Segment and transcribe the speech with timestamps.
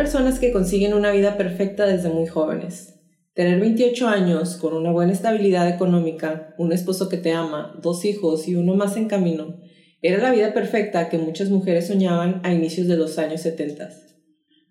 [0.00, 2.94] Personas que consiguen una vida perfecta desde muy jóvenes.
[3.34, 8.48] Tener 28 años con una buena estabilidad económica, un esposo que te ama, dos hijos
[8.48, 9.60] y uno más en camino,
[10.00, 13.90] era la vida perfecta que muchas mujeres soñaban a inicios de los años 70.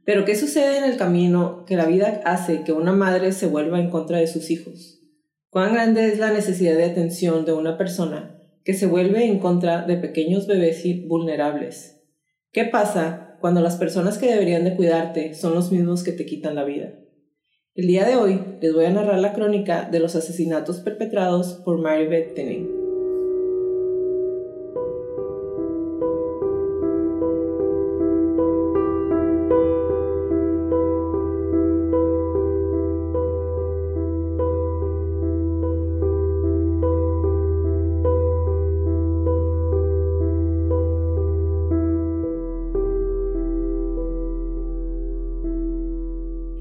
[0.04, 3.80] Pero ¿qué sucede en el camino que la vida hace que una madre se vuelva
[3.80, 5.00] en contra de sus hijos?
[5.52, 9.86] ¿Cuán grande es la necesidad de atención de una persona que se vuelve en contra
[9.86, 12.02] de pequeños bebés vulnerables?
[12.52, 16.56] ¿Qué pasa cuando las personas que deberían de cuidarte son los mismos que te quitan
[16.56, 16.94] la vida.
[17.76, 21.80] El día de hoy les voy a narrar la crónica de los asesinatos perpetrados por
[21.80, 22.79] Mary Beth Tinning.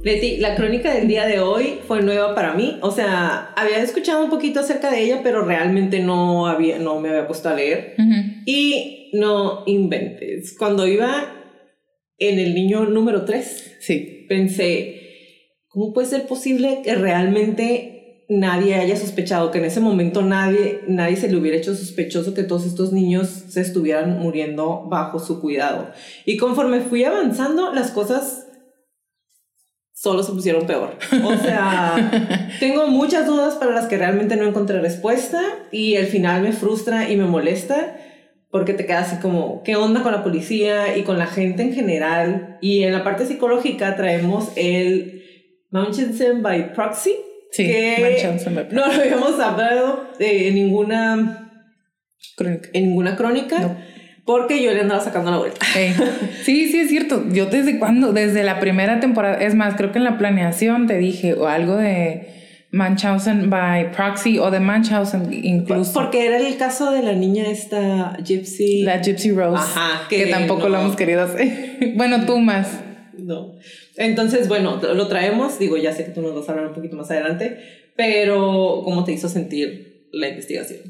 [0.09, 2.79] Leti, la crónica del día de hoy fue nueva para mí.
[2.81, 7.11] O sea, había escuchado un poquito acerca de ella, pero realmente no, había, no me
[7.11, 7.95] había puesto a leer.
[8.47, 10.57] Y no inventes.
[10.57, 11.35] Cuando iba
[12.17, 14.25] en el niño número 3, sí.
[14.31, 20.81] pensé, ¿cómo puede ser posible que realmente nadie haya sospechado, que en ese momento nadie,
[20.89, 25.43] nadie se le hubiera hecho sospechoso que todos estos niños se estuvieran muriendo bajo su
[25.43, 25.91] cuidado?
[26.25, 28.48] Y conforme fui avanzando, las cosas
[30.01, 30.97] solo se pusieron peor.
[31.25, 35.43] O sea, tengo muchas dudas para las que realmente no encontré respuesta
[35.73, 37.97] y el final me frustra y me molesta
[38.51, 41.75] porque te quedas así como, ¿qué onda con la policía y con la gente en
[41.75, 42.59] general?
[42.61, 45.25] Y en la parte psicológica traemos el
[45.71, 47.17] Munchausen by proxy.
[47.51, 47.65] Sí,
[47.99, 48.77] Munchausen by proxy.
[48.77, 51.75] No lo habíamos hablado en ninguna
[52.37, 52.69] crónica.
[52.73, 53.77] En ninguna crónica.
[54.29, 55.65] Porque yo le andaba sacando la vuelta.
[56.45, 57.25] Sí, sí, es cierto.
[57.33, 60.99] Yo desde cuando, desde la primera temporada, es más, creo que en la planeación te
[60.99, 62.29] dije o algo de
[62.71, 65.95] Munchausen by proxy o de Munchausen incluso.
[65.95, 68.83] Porque era el caso de la niña esta Gypsy.
[68.83, 69.63] La Gypsy Rose.
[69.63, 70.07] Ajá.
[70.11, 71.95] Que, tampoco lo hemos querido hacer.
[71.97, 72.69] bueno, tú más.
[73.17, 73.55] No.
[73.97, 75.59] Entonces, bueno, lo traemos.
[75.59, 77.57] Digo, ya sé que tú nos vas a hablar un poquito más adelante.
[77.97, 80.81] Pero, ¿cómo te hizo sentir la investigación?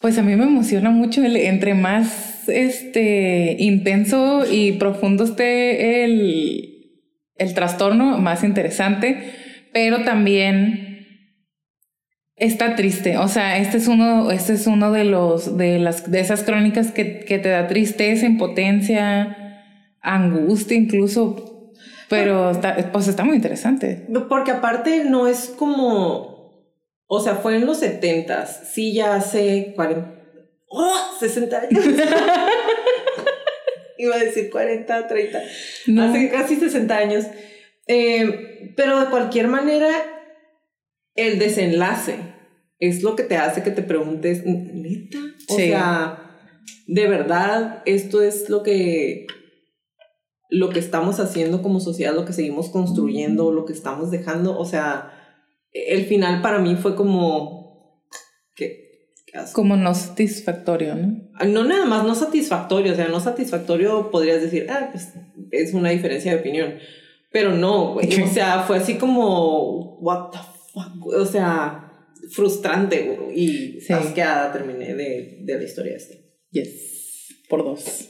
[0.00, 7.02] Pues a mí me emociona mucho el, entre más este, intenso y profundo esté el,
[7.36, 9.32] el trastorno, más interesante,
[9.72, 11.06] pero también
[12.36, 13.16] está triste.
[13.18, 16.90] O sea, este es uno, este es uno de los, de las, de esas crónicas
[16.90, 19.36] que, que te da tristeza, impotencia,
[20.02, 21.72] angustia incluso.
[22.08, 24.06] Pero está, pues está muy interesante.
[24.28, 26.30] Porque aparte no es como
[27.12, 30.19] o sea, fue en los 70 sí, ya hace 40,
[30.70, 31.16] ¡oh!
[31.18, 31.84] 60 años.
[33.98, 35.42] Iba a decir 40, 30,
[36.00, 37.26] hace casi 60 años.
[37.86, 39.90] Eh, pero de cualquier manera,
[41.14, 42.16] el desenlace
[42.78, 45.18] es lo que te hace que te preguntes, ¿neta?
[45.48, 46.40] O sea,
[46.86, 49.26] de verdad, esto es lo que
[50.50, 54.64] lo que estamos haciendo como sociedad, lo que seguimos construyendo, lo que estamos dejando, o
[54.64, 55.12] sea,
[55.72, 58.04] el final para mí fue como...
[58.56, 58.89] ¿qué?
[59.52, 61.30] Como no satisfactorio, ¿no?
[61.34, 65.12] Ah, no nada más no satisfactorio, o sea, no satisfactorio podrías decir, ah, pues
[65.50, 66.74] es una diferencia de opinión.
[67.32, 70.38] Pero no, güey, o sea, fue así como, what the
[70.72, 73.92] fuck, o sea, frustrante, güey, y sí.
[73.92, 76.14] asqueada terminé de, de la historia esta.
[76.50, 78.08] Yes, por dos.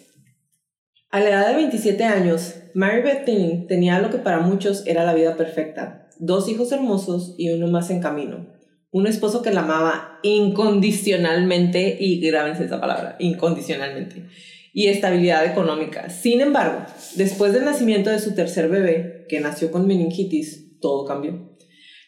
[1.11, 3.25] A la edad de 27 años, Mary Beth
[3.69, 7.90] tenía lo que para muchos era la vida perfecta dos hijos hermosos y uno más
[7.90, 8.46] en camino.
[8.93, 14.27] Un esposo que la amaba incondicionalmente, y grábense esa palabra, incondicionalmente,
[14.73, 16.11] y estabilidad económica.
[16.11, 16.85] Sin embargo,
[17.17, 21.57] después del nacimiento de su tercer bebé, que nació con meningitis, todo cambió.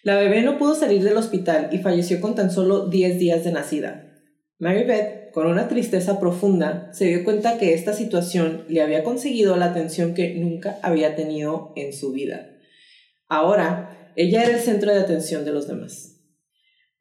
[0.02, 3.52] La bebé no pudo salir del hospital y falleció con tan solo 10 días de
[3.52, 4.08] nacida.
[4.58, 9.56] Mary Beth, con una tristeza profunda, se dio cuenta que esta situación le había conseguido
[9.56, 12.58] la atención que nunca había tenido en su vida.
[13.28, 16.11] Ahora, ella era el centro de atención de los demás.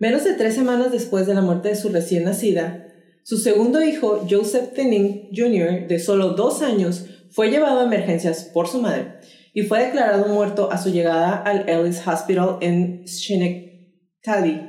[0.02, 2.88] Menos de tres semanas después de la muerte de su recién nacida,
[3.22, 8.68] su segundo hijo, Joseph Thinning Jr., de solo dos años, fue llevado a emergencias por
[8.68, 9.20] su madre
[9.54, 14.62] y fue declarado muerto a su llegada al Ellis Hospital en Schenectady.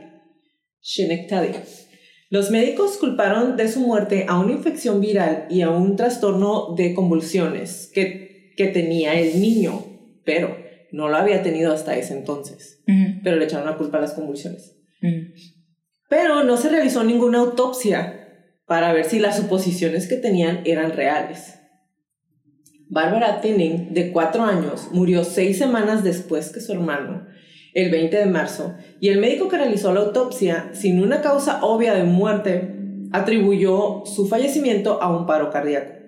[0.82, 1.54] Schenectady.
[2.28, 6.92] Los médicos culparon de su muerte a una infección viral y a un trastorno de
[6.92, 9.82] convulsiones que, que tenía el niño,
[10.26, 10.54] pero
[10.92, 12.82] no lo había tenido hasta ese entonces.
[13.24, 14.81] Pero le echaron la culpa a las convulsiones.
[16.08, 18.22] Pero no se realizó ninguna autopsia
[18.66, 21.58] para ver si las suposiciones que tenían eran reales.
[22.88, 27.26] Barbara Tinning, de cuatro años, murió seis semanas después que su hermano,
[27.74, 31.94] el 20 de marzo, y el médico que realizó la autopsia, sin una causa obvia
[31.94, 32.76] de muerte,
[33.12, 36.02] atribuyó su fallecimiento a un paro cardíaco.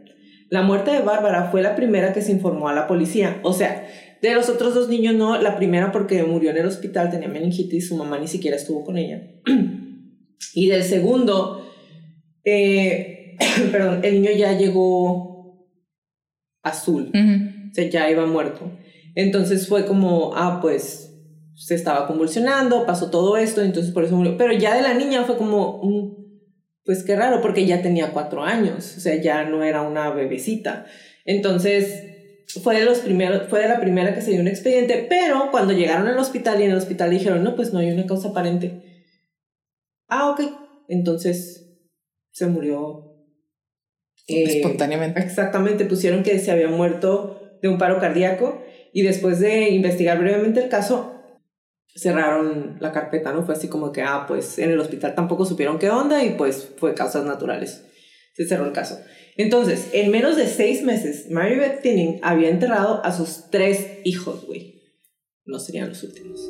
[0.51, 3.41] La muerte de Bárbara fue la primera que se informó a la policía.
[3.43, 3.89] O sea,
[4.29, 7.89] de los otros dos niños no, la primera porque murió en el hospital, tenía meningitis,
[7.89, 9.23] su mamá ni siquiera estuvo con ella.
[10.55, 11.71] y del segundo,
[12.45, 13.37] eh,
[13.73, 15.69] perdón, el niño ya llegó
[16.63, 18.71] azul, o sea, ya iba muerto.
[19.15, 21.13] Entonces fue como, ah, pues
[21.55, 24.37] se estaba convulsionando, pasó todo esto, entonces por eso murió.
[24.37, 26.25] Pero ya de la niña fue como, mm,
[26.85, 30.87] pues qué raro, porque ya tenía cuatro años, o sea, ya no era una bebecita.
[31.25, 32.14] Entonces,
[32.63, 35.73] fue de los primeros, fue de la primera que se dio un expediente, pero cuando
[35.73, 38.83] llegaron al hospital y en el hospital dijeron, no, pues no hay una causa aparente.
[40.09, 40.41] Ah, ok.
[40.89, 41.65] Entonces
[42.31, 43.17] se murió.
[44.27, 45.21] Eh, Espontáneamente.
[45.21, 48.63] Exactamente, pusieron que se había muerto de un paro cardíaco
[48.93, 51.15] y después de investigar brevemente el caso,
[51.95, 53.45] cerraron la carpeta, ¿no?
[53.45, 56.73] Fue así como que, ah, pues en el hospital tampoco supieron qué onda y pues
[56.77, 57.85] fue causas naturales.
[58.35, 58.99] Se cerró el caso.
[59.37, 64.47] Entonces, en menos de seis meses, Mary Beth Tinning había enterrado a sus tres hijos,
[64.47, 64.83] güey.
[65.45, 66.41] No serían los últimos.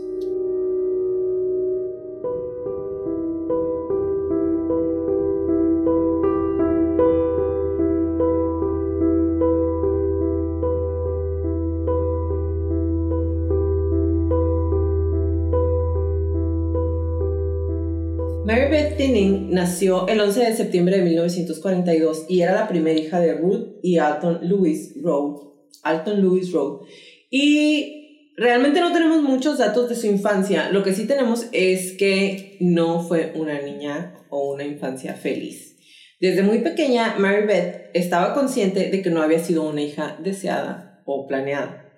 [19.55, 23.99] Nació el 11 de septiembre de 1942 y era la primera hija de Ruth y
[23.99, 25.55] Alton Lewis Rowe.
[25.83, 26.87] Alton Lewis Rowe.
[27.31, 30.71] Y realmente no tenemos muchos datos de su infancia.
[30.71, 35.77] Lo que sí tenemos es que no fue una niña o una infancia feliz.
[36.21, 41.03] Desde muy pequeña, Mary Beth estaba consciente de que no había sido una hija deseada
[41.07, 41.93] o planeada.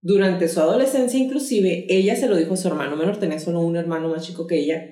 [0.00, 3.76] Durante su adolescencia, inclusive, ella se lo dijo a su hermano menor, tenía solo un
[3.76, 4.84] hermano más chico que ella,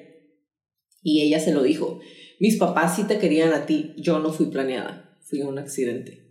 [1.03, 2.01] y ella se lo dijo,
[2.41, 6.23] mis papás sí te querían a ti, yo no fui planeada, fui un accidente.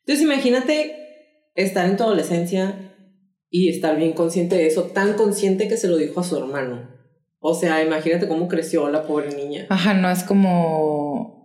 [0.00, 0.96] Entonces imagínate
[1.54, 2.94] estar en tu adolescencia
[3.50, 6.90] y estar bien consciente de eso, tan consciente que se lo dijo a su hermano.
[7.40, 9.66] O sea, imagínate cómo creció la pobre niña.
[9.68, 11.38] Ajá, no es como...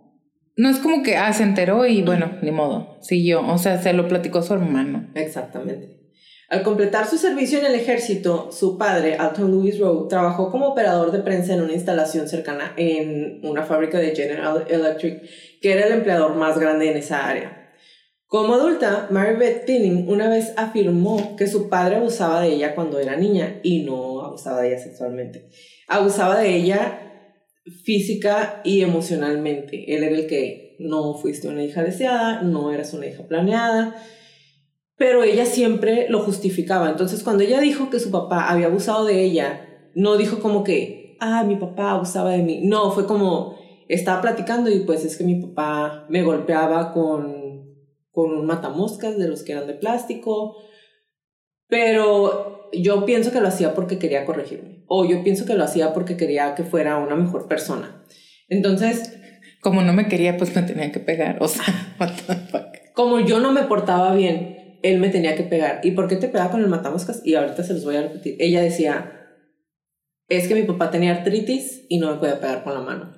[0.56, 3.44] No es como que, ah, se enteró y bueno, ni modo, siguió.
[3.46, 5.10] O sea, se lo platicó a su hermano.
[5.14, 6.03] Exactamente.
[6.50, 11.10] Al completar su servicio en el ejército, su padre, Alton Lewis Rowe, trabajó como operador
[11.10, 15.22] de prensa en una instalación cercana en una fábrica de General Electric,
[15.62, 17.72] que era el empleador más grande en esa área.
[18.26, 22.98] Como adulta, Mary Beth Tinning una vez afirmó que su padre abusaba de ella cuando
[22.98, 25.48] era niña y no abusaba de ella sexualmente.
[25.88, 26.98] Abusaba de ella
[27.84, 29.94] física y emocionalmente.
[29.94, 33.96] Él era el que no fuiste una hija deseada, no eras una hija planeada
[34.96, 36.90] pero ella siempre lo justificaba.
[36.90, 41.16] Entonces, cuando ella dijo que su papá había abusado de ella, no dijo como que,
[41.20, 42.60] ah, mi papá abusaba de mí.
[42.64, 43.58] No, fue como,
[43.88, 47.64] estaba platicando y pues es que mi papá me golpeaba con,
[48.10, 50.56] con un matamoscas de los que eran de plástico.
[51.66, 54.84] Pero yo pienso que lo hacía porque quería corregirme.
[54.86, 58.04] O yo pienso que lo hacía porque quería que fuera una mejor persona.
[58.48, 59.18] Entonces...
[59.60, 61.38] Como no me quería, pues me tenía que pegar.
[61.40, 61.64] O sea,
[61.98, 62.66] what the fuck.
[62.94, 65.80] Como yo no me portaba bien, él me tenía que pegar.
[65.82, 67.22] ¿Y por qué te pegaba con el matamoscas?
[67.24, 68.36] Y ahorita se los voy a repetir.
[68.38, 69.12] Ella decía,
[70.28, 73.16] es que mi papá tenía artritis y no me podía pegar con la mano.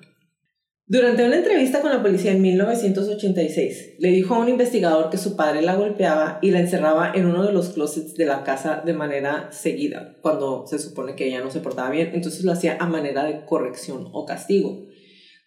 [0.87, 5.35] Durante una entrevista con la policía en 1986, le dijo a un investigador que su
[5.35, 8.93] padre la golpeaba y la encerraba en uno de los closets de la casa de
[8.93, 12.87] manera seguida, cuando se supone que ella no se portaba bien, entonces lo hacía a
[12.87, 14.87] manera de corrección o castigo.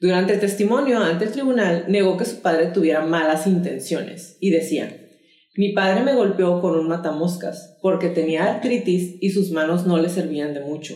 [0.02, 4.99] Durante el testimonio ante el tribunal, negó que su padre tuviera malas intenciones y decía,
[5.60, 10.08] mi padre me golpeó con un matamoscas porque tenía artritis y sus manos no le
[10.08, 10.96] servían de mucho.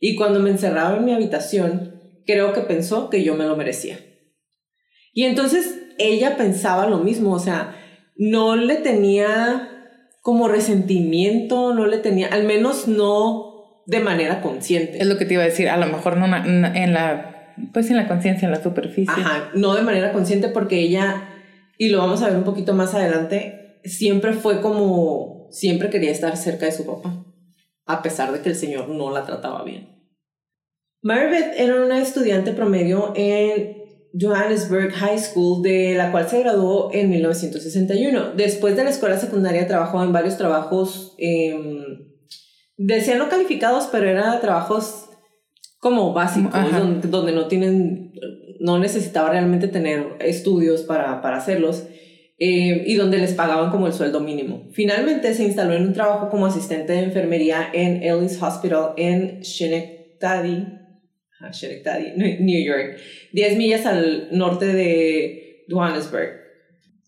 [0.00, 1.94] Y cuando me encerraba en mi habitación,
[2.26, 3.98] creo que pensó que yo me lo merecía.
[5.14, 7.74] Y entonces ella pensaba lo mismo, o sea,
[8.14, 9.70] no le tenía
[10.20, 14.98] como resentimiento, no le tenía, al menos no de manera consciente.
[14.98, 17.96] Es lo que te iba a decir, a lo mejor no en la, pues en
[17.96, 19.10] la conciencia, en la superficie.
[19.10, 21.30] Ajá, no de manera consciente porque ella,
[21.78, 26.36] y lo vamos a ver un poquito más adelante, siempre fue como, siempre quería estar
[26.36, 27.24] cerca de su papá,
[27.86, 29.88] a pesar de que el señor no la trataba bien.
[31.02, 33.82] Maribeth era una estudiante promedio en
[34.18, 38.34] Johannesburg High School, de la cual se graduó en 1961.
[38.36, 41.58] Después de la escuela secundaria trabajó en varios trabajos, eh,
[42.76, 45.08] decían no calificados, pero eran trabajos
[45.80, 46.52] como básicos,
[47.10, 48.12] donde, no tienen,
[48.60, 51.84] no necesitaba realmente tener estudios para, para hacerlos.
[52.44, 54.68] Eh, y donde les pagaban como el sueldo mínimo.
[54.72, 60.66] Finalmente se instaló en un trabajo como asistente de enfermería en Ellis Hospital en Schenectady,
[62.40, 62.96] New York,
[63.32, 66.40] 10 millas al norte de Johannesburg.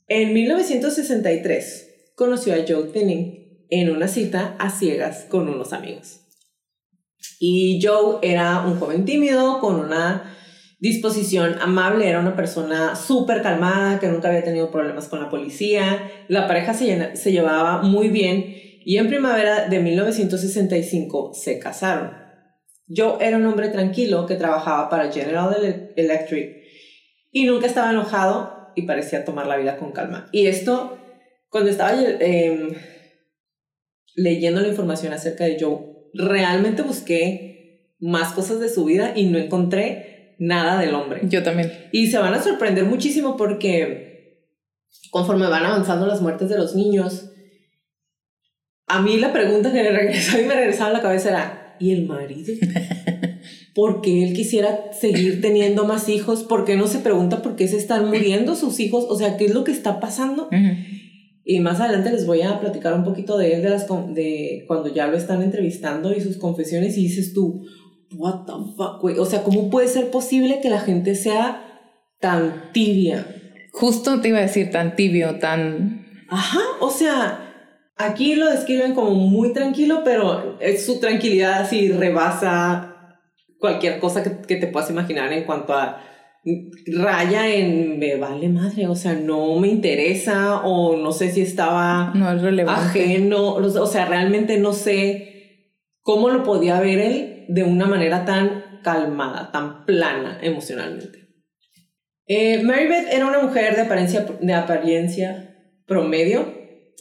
[0.06, 6.20] En 1963 conoció a Joe Thinning en una cita a ciegas con unos amigos.
[7.40, 10.33] Y Joe era un joven tímido con una
[10.84, 16.10] disposición amable, era una persona súper calmada, que nunca había tenido problemas con la policía.
[16.28, 22.10] La pareja se, se llevaba muy bien y en primavera de 1965 se casaron.
[22.86, 25.56] Yo era un hombre tranquilo que trabajaba para General
[25.96, 26.64] Electric
[27.32, 30.28] y nunca estaba enojado y parecía tomar la vida con calma.
[30.32, 30.98] Y esto,
[31.48, 32.74] cuando estaba em,
[34.16, 35.78] leyendo la información acerca de Joe,
[36.12, 41.22] realmente busqué más cosas de su vida y no encontré nada del hombre.
[41.24, 41.72] Yo también.
[41.92, 44.14] Y se van a sorprender muchísimo porque
[45.10, 47.30] conforme van avanzando las muertes de los niños,
[48.86, 51.92] a mí la pregunta que me regresaba y me regresaba a la cabeza era, ¿y
[51.92, 52.54] el marido?
[53.74, 56.44] porque él quisiera seguir teniendo más hijos?
[56.44, 59.04] ¿Por qué no se pregunta por qué se están muriendo sus hijos?
[59.08, 60.48] O sea, ¿qué es lo que está pasando?
[61.44, 64.94] Y más adelante les voy a platicar un poquito de él, de, las, de cuando
[64.94, 67.64] ya lo están entrevistando y sus confesiones y dices tú,
[68.16, 71.90] what the fuck, O sea, ¿cómo puede ser posible que la gente sea
[72.20, 73.26] tan tibia?
[73.72, 76.06] Justo te iba a decir tan tibio, tan...
[76.28, 77.44] Ajá, o sea,
[77.96, 83.20] Aquí lo describen como muy tranquilo, pero es su tranquilidad así rebasa
[83.60, 86.02] cualquier cosa que, te puedas imaginar en cuanto a
[86.86, 92.12] raya en me vale madre, o sea, no me interesa o no sé si estaba
[92.14, 93.00] no es relevante.
[93.00, 95.70] ajeno, o sea, realmente no sé
[96.02, 101.24] cómo lo podía ver él de una manera tan calmada, tan plana emocionalmente.
[102.26, 106.54] Eh, Marybeth era una mujer de apariencia, de apariencia promedio,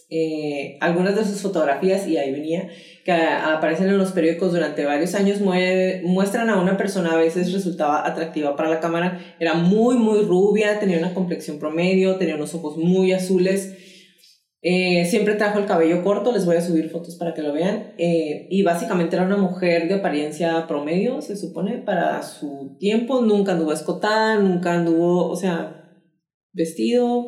[0.10, 2.68] eh, algunas de sus fotografías, y ahí venía,
[3.06, 8.06] que aparecen en los periódicos durante varios años, muestran a una persona a veces resultaba
[8.06, 12.78] atractiva para la cámara, era muy, muy rubia, tenía una complexión promedio, tenía unos ojos
[12.78, 13.78] muy azules,
[14.66, 17.94] eh, siempre trajo el cabello corto, les voy a subir fotos para que lo vean,
[17.98, 23.52] eh, y básicamente era una mujer de apariencia promedio, se supone, para su tiempo, nunca
[23.52, 26.00] anduvo escotada, nunca anduvo, o sea,
[26.54, 27.26] vestido,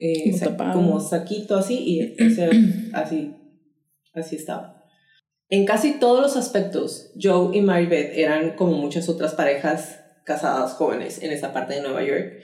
[0.00, 0.32] eh,
[0.72, 2.16] como saquito así y
[2.92, 3.36] así,
[4.12, 4.84] así estaba.
[5.48, 11.22] En casi todos los aspectos, Joe y Marybeth eran como muchas otras parejas casadas jóvenes
[11.22, 12.34] en esta parte de Nueva York.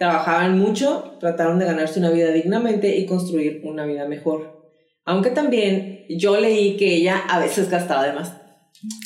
[0.00, 4.72] Trabajaban mucho, trataron de ganarse una vida dignamente y construir una vida mejor.
[5.04, 8.32] Aunque también yo leí que ella a veces gastaba de más.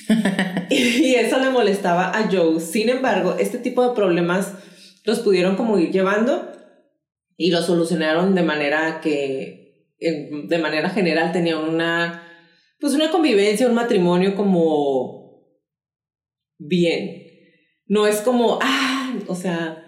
[0.70, 2.60] y eso le molestaba a Joe.
[2.60, 4.52] Sin embargo, este tipo de problemas
[5.02, 6.52] los pudieron como ir llevando
[7.36, 12.22] y lo solucionaron de manera que, de manera general, tenían una,
[12.78, 15.42] pues una convivencia, un matrimonio como
[16.56, 17.24] bien.
[17.88, 19.83] No es como, ah, o sea,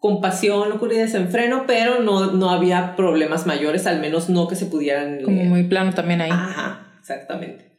[0.00, 4.66] compasión, locura y desenfreno, pero no, no había problemas mayores, al menos no que se
[4.66, 5.22] pudieran...
[5.22, 6.30] Como muy plano también ahí.
[6.32, 7.70] Ajá, exactamente.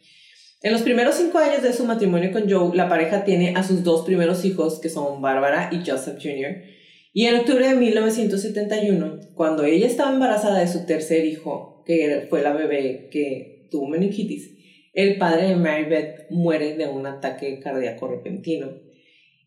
[0.61, 3.83] En los primeros cinco años de su matrimonio con Joe, la pareja tiene a sus
[3.83, 6.71] dos primeros hijos, que son Bárbara y Joseph Jr.,
[7.13, 12.41] y en octubre de 1971, cuando ella estaba embarazada de su tercer hijo, que fue
[12.41, 14.51] la bebé que tuvo meningitis,
[14.93, 18.69] el padre de Marybeth muere de un ataque cardíaco repentino.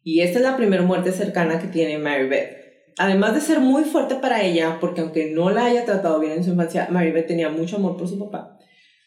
[0.02, 2.63] Y esta es la primera muerte cercana que tiene Mary Beth.
[2.98, 6.44] Además de ser muy fuerte para ella, porque aunque no la haya tratado bien en
[6.44, 8.58] su infancia, Mary Beth tenía mucho amor por su papá.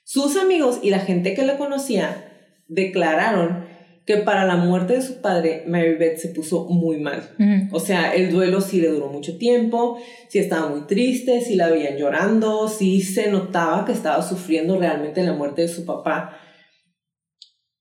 [0.03, 2.23] Sus amigos y la gente que la conocía
[2.67, 3.65] declararon
[4.07, 7.29] que para la muerte de su padre, Mary Beth se puso muy mal.
[7.73, 11.69] O sea, el duelo sí le duró mucho tiempo, sí estaba muy triste, sí la
[11.69, 16.39] veían llorando, sí se notaba que estaba sufriendo realmente la muerte de su papá.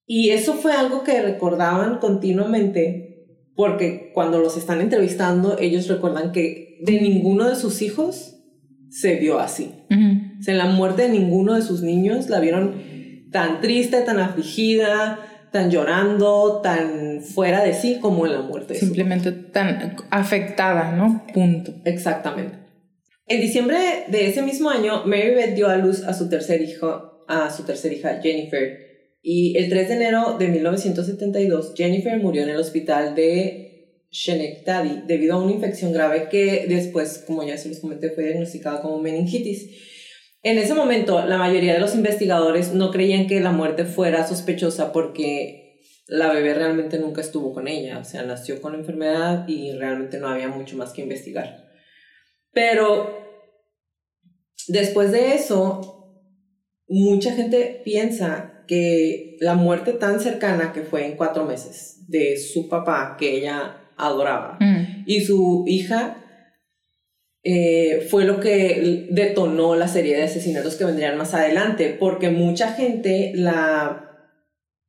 [0.04, 3.05] Y eso fue algo que recordaban continuamente,
[3.56, 8.36] porque cuando los están entrevistando, ellos recuerdan que de ninguno de sus hijos
[8.90, 9.74] se vio así.
[10.38, 12.74] O sea, en la muerte de ninguno de sus niños la vieron
[13.32, 15.18] tan triste, tan afligida,
[15.50, 18.74] tan llorando, tan fuera de sí como en la muerte.
[18.74, 21.24] Simplemente tan afectada, ¿no?
[21.32, 21.74] Punto.
[21.84, 22.58] Exactamente.
[23.26, 27.24] En diciembre de ese mismo año, Mary Beth dio a luz a su tercer hijo,
[27.26, 28.85] a su tercera hija Jennifer.
[29.28, 35.34] Y el 3 de enero de 1972, Jennifer murió en el hospital de Schenectady debido
[35.34, 39.68] a una infección grave que después, como ya se les comenté, fue diagnosticada como meningitis.
[40.44, 44.92] En ese momento, la mayoría de los investigadores no creían que la muerte fuera sospechosa
[44.92, 49.72] porque la bebé realmente nunca estuvo con ella, o sea, nació con la enfermedad y
[49.72, 51.66] realmente no había mucho más que investigar.
[52.52, 53.26] Pero
[54.68, 56.22] después de eso,
[56.86, 62.68] mucha gente piensa que la muerte tan cercana que fue en cuatro meses de su
[62.68, 65.04] papá, que ella adoraba, mm.
[65.06, 66.22] y su hija
[67.42, 72.72] eh, fue lo que detonó la serie de asesinatos que vendrían más adelante, porque mucha
[72.72, 74.32] gente la,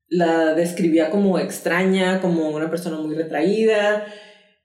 [0.07, 4.05] la describía como extraña, como una persona muy retraída,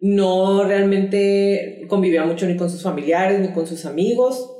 [0.00, 4.51] no realmente convivía mucho ni con sus familiares ni con sus amigos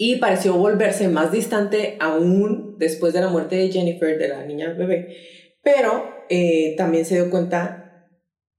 [0.00, 4.72] y pareció volverse más distante aún después de la muerte de Jennifer, de la niña
[4.72, 5.16] bebé,
[5.62, 8.08] pero eh, también se dio cuenta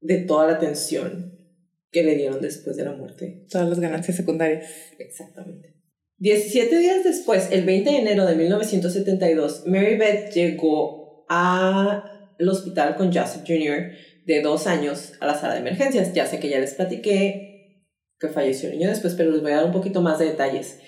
[0.01, 1.39] de toda la tensión
[1.91, 3.46] que le dieron después de la muerte.
[3.50, 4.69] Todas las ganancias secundarias.
[5.00, 5.75] Exactamente.
[6.17, 12.03] 17 días después, el 20 de enero de 1972, Mary Beth llegó al
[12.50, 13.93] hospital con Joseph Jr.
[14.25, 16.13] de dos años a la sala de emergencias.
[16.13, 17.86] Ya sé que ya les platiqué
[18.19, 20.80] que falleció el niño después, pero les voy a dar un poquito más de detalles.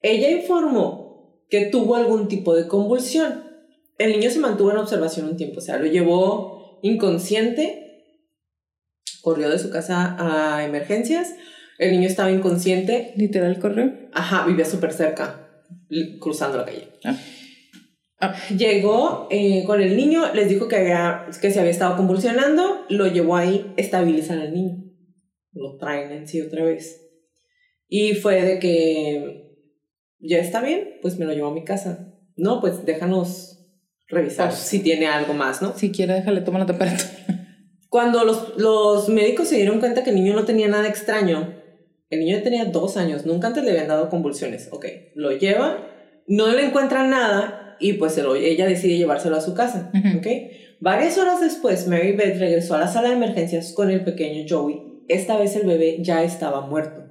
[0.00, 3.44] Ella informó que tuvo algún tipo de convulsión.
[3.98, 7.88] El niño se mantuvo en observación un tiempo, o sea, lo llevó inconsciente
[9.28, 11.34] corrió de su casa a emergencias.
[11.78, 13.12] El niño estaba inconsciente.
[13.16, 13.92] ¿Literal corrió?
[14.12, 15.50] Ajá, vivía súper cerca,
[16.20, 16.88] cruzando la calle.
[17.04, 17.16] Ah.
[18.20, 18.34] Ah.
[18.56, 23.06] Llegó eh, con el niño, les dijo que, había, que se había estado convulsionando, lo
[23.06, 24.84] llevó ahí, estabilizan al niño.
[25.52, 27.04] Lo traen en sí otra vez.
[27.86, 29.47] Y fue de que,
[30.20, 32.14] ya está bien, pues me lo llevo a mi casa.
[32.36, 33.58] No, pues déjanos
[34.08, 35.76] revisar pues, si tiene algo más, ¿no?
[35.76, 37.10] Si quiere, déjale, toma la temperatura.
[37.88, 41.54] Cuando los, los médicos se dieron cuenta que el niño no tenía nada extraño,
[42.10, 44.68] el niño tenía dos años, nunca antes le habían dado convulsiones.
[44.72, 45.86] Ok, lo lleva,
[46.26, 49.90] no le encuentran nada y pues se lo, ella decide llevárselo a su casa.
[50.16, 50.26] Ok,
[50.80, 55.04] varias horas después, Mary Beth regresó a la sala de emergencias con el pequeño Joey.
[55.08, 57.07] Esta vez el bebé ya estaba muerto.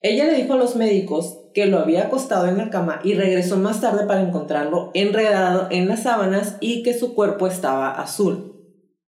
[0.00, 3.56] Ella le dijo a los médicos que lo había acostado en la cama y regresó
[3.56, 8.56] más tarde para encontrarlo enredado en las sábanas y que su cuerpo estaba azul.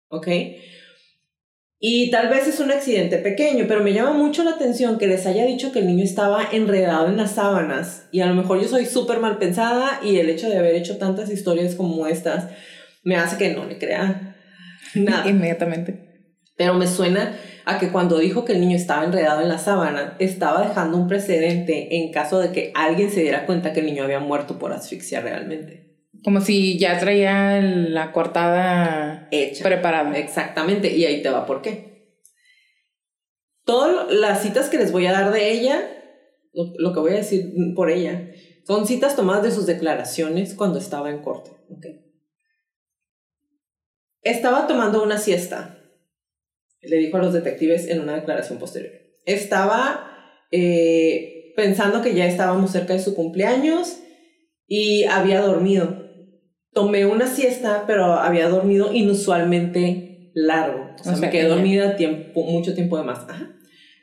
[0.08, 0.28] ¿ok?
[1.80, 5.26] Y tal vez es un accidente pequeño, pero me llama mucho la atención que les
[5.26, 8.08] haya dicho que el niño estaba enredado en las sábanas.
[8.10, 10.98] Y a lo mejor yo soy súper mal pensada y el hecho de haber hecho
[10.98, 12.50] tantas historias como estas
[13.04, 14.36] me hace que no le crea
[14.94, 15.28] nada.
[15.28, 16.34] Inmediatamente.
[16.56, 20.16] Pero me suena a que cuando dijo que el niño estaba enredado en la sábana,
[20.20, 24.04] estaba dejando un precedente en caso de que alguien se diera cuenta que el niño
[24.04, 25.98] había muerto por asfixia realmente.
[26.24, 29.64] Como si ya traía la cortada hecha.
[29.64, 30.16] Preparada.
[30.16, 32.16] Exactamente, y ahí te va por qué.
[33.66, 35.78] Todas las citas que les voy a dar de ella,
[36.54, 38.30] lo, que voy a decir por ella,
[38.66, 41.50] son citas tomadas de sus declaraciones cuando estaba en corte.
[44.22, 45.77] Estaba tomando una siesta,
[46.82, 48.92] le dijo a los detectives en una declaración posterior.
[49.26, 54.00] Estaba eh, pensando que ya estábamos cerca de su cumpleaños
[54.66, 56.08] y había dormido
[56.78, 60.94] tomé una siesta, pero había dormido inusualmente largo.
[61.00, 63.26] O sea, me quedé dormida tiempo, mucho tiempo de más.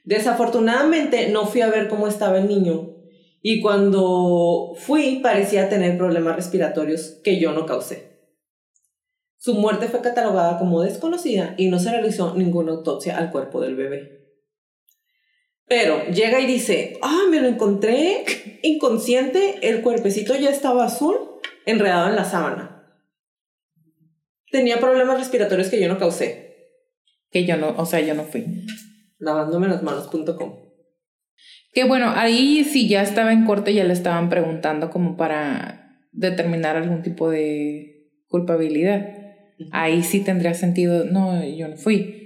[0.03, 2.97] Desafortunadamente no fui a ver cómo estaba el niño
[3.41, 8.14] y cuando fui parecía tener problemas respiratorios que yo no causé.
[9.45, 13.75] Su muerte fue catalogada como desconocida y no se realizó ninguna autopsia al cuerpo del
[13.75, 14.25] bebé.
[15.67, 18.25] Pero llega y dice, ah, me lo encontré
[18.63, 21.15] inconsciente, el cuerpecito ya estaba azul
[21.67, 22.89] enredado en la sábana.
[24.49, 26.71] Tenía problemas respiratorios que yo no causé.
[27.29, 28.65] que yo no, o sea, yo no fui.
[29.19, 30.55] Lavándome las manos.com.
[31.71, 36.77] Que bueno, ahí sí ya estaba en corte, ya le estaban preguntando como para determinar
[36.77, 39.24] algún tipo de culpabilidad.
[39.71, 42.21] Ahí sí tendría sentido, no, yo no fui.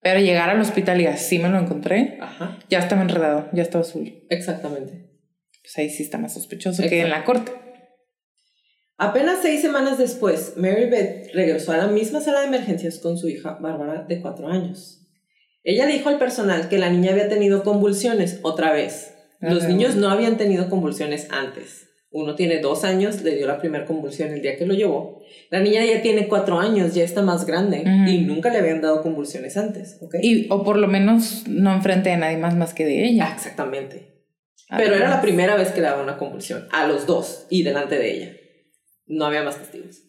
[0.00, 2.58] Pero llegar al hospital y así me lo encontré, Ajá.
[2.70, 4.24] ya estaba enredado, ya estaba azul.
[4.30, 5.08] Exactamente.
[5.62, 7.52] Pues ahí sí está más sospechoso que en la corte.
[8.96, 13.28] Apenas seis semanas después, Mary Beth regresó a la misma sala de emergencias con su
[13.28, 15.06] hija Bárbara de cuatro años.
[15.62, 19.14] Ella dijo al personal que la niña había tenido convulsiones otra vez.
[19.40, 19.68] Los Ajá.
[19.68, 21.87] niños no habían tenido convulsiones antes.
[22.10, 25.20] Uno tiene dos años, le dio la primera convulsión el día que lo llevó.
[25.50, 29.02] La niña ya tiene cuatro años, ya está más grande y nunca le habían dado
[29.02, 29.98] convulsiones antes.
[30.00, 30.14] ¿ok?
[30.22, 33.32] Y, o por lo menos no enfrente de nadie más más que de Ah, ella.
[33.34, 34.14] exactamente.
[34.74, 37.98] Pero era la primera vez que le daba una convulsión, a los dos y delante
[37.98, 38.32] de ella.
[39.06, 40.02] No había más testigos.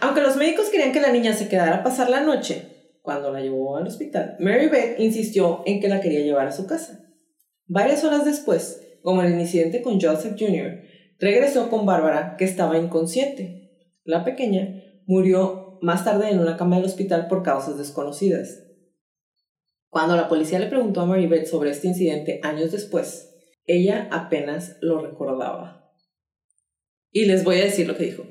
[0.00, 2.62] Aunque los médicos querían que la niña se quedara a pasar la noche,
[3.02, 6.66] cuando la llevó al hospital, Mary Beth insistió en que la quería llevar a su
[6.66, 7.00] casa.
[7.66, 10.80] Varias horas después, como el incidente con Joseph Jr.,
[11.20, 13.70] regresó con Bárbara, que estaba inconsciente.
[14.02, 18.64] La pequeña murió más tarde en una cama del hospital por causas desconocidas.
[19.90, 23.30] Cuando la policía le preguntó a Mary Beth sobre este incidente años después,
[23.66, 25.92] ella apenas lo recordaba.
[27.12, 28.24] Y les voy a decir lo que dijo.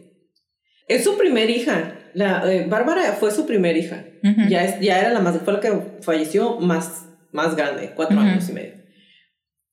[0.87, 1.99] Es su primer hija.
[2.15, 4.05] La, eh, Bárbara fue su primer hija.
[4.49, 8.49] Ya, es, ya era la más, fue la que falleció más, más grande, cuatro años
[8.49, 8.82] y medio.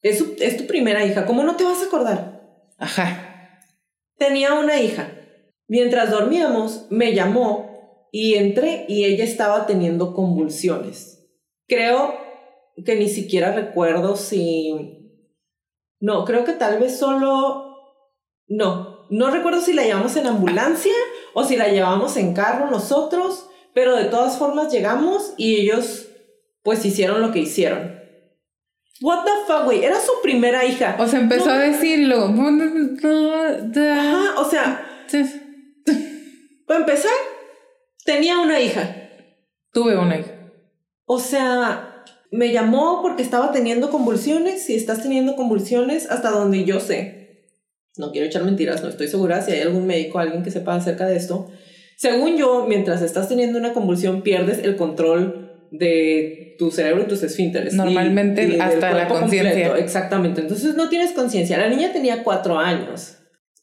[0.02, 1.26] Es, su- es tu primera hija.
[1.26, 2.68] ¿Cómo no te vas a acordar?
[2.78, 3.60] Ajá.
[4.16, 5.12] Tenía una hija.
[5.68, 11.28] Mientras dormíamos, me llamó y entré y ella estaba teniendo convulsiones.
[11.68, 12.14] Creo
[12.84, 14.96] que ni siquiera recuerdo si...
[16.00, 17.76] No, creo que tal vez solo...
[18.48, 20.94] No, no recuerdo si la llevamos en ambulancia
[21.34, 26.08] o si la llevamos en carro nosotros, pero de todas formas llegamos y ellos
[26.62, 27.99] pues hicieron lo que hicieron.
[29.02, 30.96] What the fuck, güey, era su primera hija.
[30.98, 31.52] O sea, empezó No.
[31.52, 32.24] a decirlo.
[32.26, 34.86] Ajá, o sea,
[36.66, 37.10] para empezar,
[38.04, 38.96] tenía una hija.
[39.72, 40.30] Tuve una hija.
[41.06, 44.64] O sea, me llamó porque estaba teniendo convulsiones.
[44.64, 47.48] Si estás teniendo convulsiones, hasta donde yo sé.
[47.96, 51.06] No quiero echar mentiras, no estoy segura si hay algún médico, alguien que sepa acerca
[51.06, 51.50] de esto.
[51.96, 55.39] Según yo, mientras estás teniendo una convulsión, pierdes el control
[55.70, 57.74] de tu cerebro y tus esfínteres.
[57.74, 59.76] Normalmente y hasta la conciencia.
[59.78, 60.40] Exactamente.
[60.40, 61.58] Entonces no tienes conciencia.
[61.58, 63.16] La niña tenía cuatro años.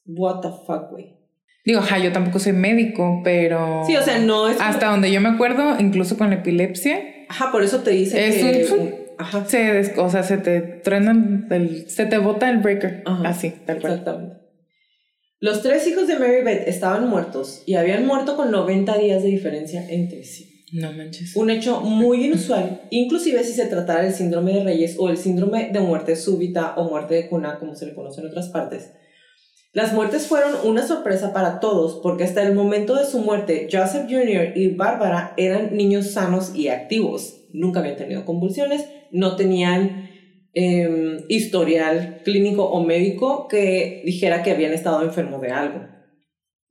[0.06, 1.17] What the fuck, güey.
[1.65, 3.84] Digo, ajá, yo tampoco soy médico, pero.
[3.86, 4.56] Sí, o sea, no es.
[4.62, 8.36] Hasta donde yo me acuerdo, incluso con la epilepsia, Ajá, por eso te dice Es
[8.38, 8.74] que.
[8.74, 9.43] un- Ajá.
[9.46, 13.04] se, des- o sea, se te truenan, el- se te bota el breaker.
[13.06, 13.93] Ajá, Así, tal cual.
[13.93, 14.36] Exactamente.
[15.39, 19.30] Los tres hijos de Mary Beth estaban muertos y habían muerto con 90 días de
[19.30, 20.57] diferencia entre sí.
[20.71, 21.36] No manches.
[21.36, 25.69] Un hecho muy inusual, inclusive si se tratara del síndrome de Reyes o el síndrome
[25.71, 28.91] de muerte súbita o muerte de cuna, como se le conoce en otras partes.
[29.71, 34.08] Las muertes fueron una sorpresa para todos porque hasta el momento de su muerte, Joseph
[34.10, 34.58] Jr.
[34.58, 37.43] y Bárbara eran niños sanos y activos.
[37.53, 40.10] Nunca habían tenido convulsiones, no tenían
[40.53, 45.96] em, historial clínico o médico que dijera que habían estado enfermos de algo.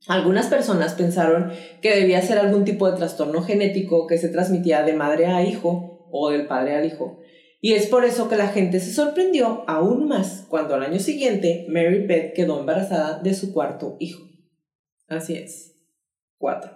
[0.08, 1.50] Algunas personas pensaron
[1.82, 6.08] que debía ser algún tipo de trastorno genético que se transmitía de madre a hijo
[6.12, 7.18] o del padre al hijo.
[7.60, 11.66] Y es por eso que la gente se sorprendió aún más cuando al año siguiente
[11.68, 14.22] Mary Beth quedó embarazada de su cuarto hijo.
[15.08, 15.74] Así es.
[16.38, 16.70] Cuatro.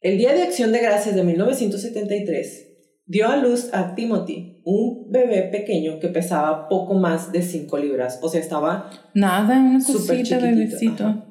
[0.00, 2.68] El Día de Acción de Gracias de 1973
[3.04, 8.20] dio a luz a Timothy, un bebé pequeño que pesaba poco más de 5 libras,
[8.22, 11.04] o sea, estaba Nada, una cosita, chiquitito, bebecito.
[11.06, 11.29] ajá.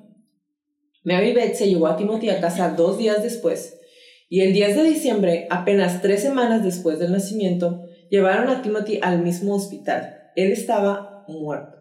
[1.09, 3.79] Mary Beth se llevó a Timothy a casa dos días después
[4.29, 9.23] y el 10 de diciembre, apenas tres semanas después del nacimiento, llevaron a Timothy al
[9.23, 10.01] mismo hospital.
[10.35, 11.77] Él estaba muerto.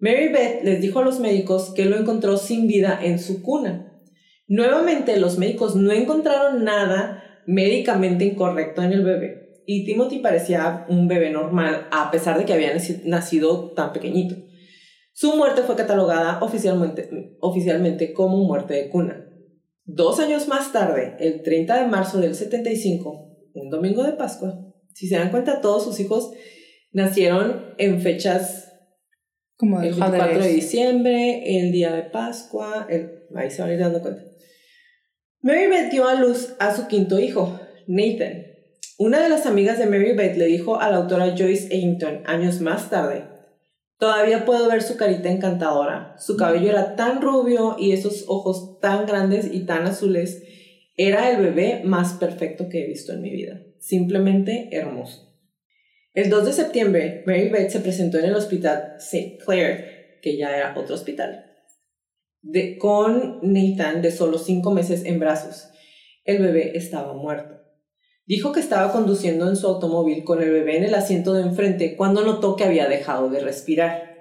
[0.00, 3.92] Mary Beth les dijo a los médicos que lo encontró sin vida en su cuna.
[4.48, 11.06] Nuevamente los médicos no encontraron nada médicamente incorrecto en el bebé y Timothy parecía un
[11.08, 14.34] bebé normal a pesar de que había naci- nacido tan pequeñito.
[15.16, 17.08] Su muerte fue catalogada oficialmente,
[17.40, 19.30] oficialmente como muerte de cuna.
[19.84, 24.58] Dos años más tarde, el 30 de marzo del 75, un domingo de Pascua,
[24.92, 26.32] si se dan cuenta, todos sus hijos
[26.92, 28.72] nacieron en fechas
[29.56, 33.80] Como el 24 de diciembre, el día de Pascua, el, ahí se van a ir
[33.80, 34.22] dando cuenta.
[35.42, 38.46] Mary Beth dio a luz a su quinto hijo, Nathan.
[38.98, 42.60] Una de las amigas de Mary Beth le dijo a la autora Joyce Eington años
[42.60, 43.33] más tarde,
[43.98, 49.06] todavía puedo ver su carita encantadora, su cabello era tan rubio y esos ojos tan
[49.06, 50.42] grandes y tan azules,
[50.96, 53.60] Era el bebé más perfecto que he visto en mi vida.
[53.80, 55.34] Simplemente hermoso.
[56.14, 59.38] El 2 de septiembre, Mary Beth se presentó en el hospital St.
[59.44, 61.44] Clair, que ya era otro hospital,
[62.40, 65.68] de, con Nathan de solo cinco meses en brazos.
[66.24, 67.63] El bebé estaba muerto.
[68.26, 71.94] Dijo que estaba conduciendo en su automóvil con el bebé en el asiento de enfrente
[71.96, 74.14] cuando notó que había dejado de respirar.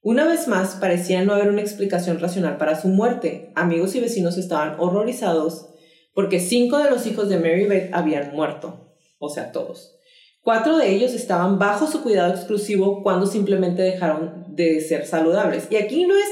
[0.00, 3.50] Una vez más, parecía no haber una explicación racional para su muerte.
[3.56, 5.70] Amigos y vecinos estaban horrorizados
[6.14, 9.98] porque cinco de los hijos de Mary Beth habían muerto, o sea, todos.
[10.40, 15.66] Cuatro de ellos estaban bajo su cuidado exclusivo cuando simplemente dejaron de ser saludables.
[15.70, 16.28] Y aquí no es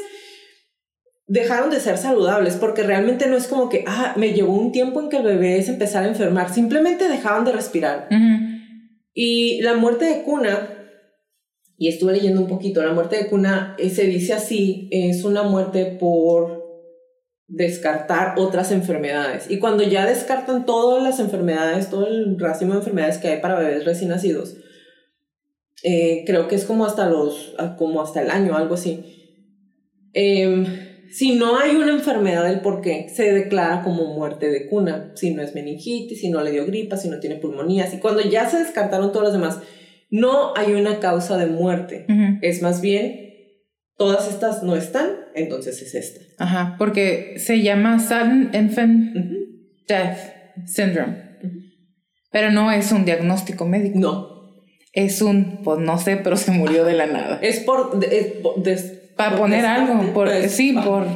[1.27, 5.01] dejaron de ser saludables porque realmente no es como que, ah, me llevó un tiempo
[5.01, 8.09] en que el bebé se empezara a enfermar, simplemente dejaban de respirar.
[9.13, 10.69] Y la muerte de cuna,
[11.79, 15.43] y estuve leyendo un poquito, la muerte de cuna eh, se dice así, es una
[15.43, 16.65] muerte por
[17.49, 19.51] descartar otras enfermedades.
[19.51, 23.59] Y cuando ya descartan todas las enfermedades, todo el racimo de enfermedades que hay para
[23.59, 24.57] bebés recién nacidos,
[25.83, 29.05] eh, creo que es como hasta los, como hasta el año, algo así.
[30.13, 30.67] Em,
[31.11, 35.13] si no hay una enfermedad del por qué, se declara como muerte de cuna.
[35.15, 37.93] Si no es meningitis, si no le dio gripa, si no tiene pulmonías.
[37.95, 39.61] Y cuando ya se descartaron todos los demás,
[40.11, 42.07] no hay una causa de muerte.
[42.43, 43.27] Es más bien
[43.97, 46.21] todas estas no están, entonces es esta.
[46.39, 49.17] Ajá, porque se llama Sudden Infant
[49.89, 50.19] Death
[50.67, 51.27] Syndrome.
[52.31, 53.99] Pero no es un diagnóstico médico.
[53.99, 54.37] No.
[54.93, 57.39] Es un, pues no sé, pero se murió de la nada.
[57.43, 57.99] Es por...
[59.17, 61.07] Para poner algo, por, pues, sí, por...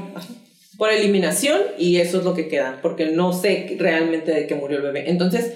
[0.79, 4.79] Por eliminación y eso es lo que queda, porque no sé realmente de qué murió
[4.79, 5.11] el bebé.
[5.11, 5.53] Entonces,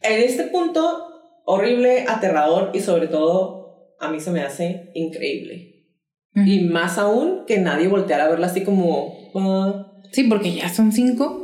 [0.00, 5.74] en este punto, horrible, aterrador y sobre todo, a mí se me hace increíble.
[6.34, 9.14] Y más aún que nadie volteara a verla así como...
[9.34, 9.92] Ah".
[10.12, 11.43] Sí, porque ya son cinco.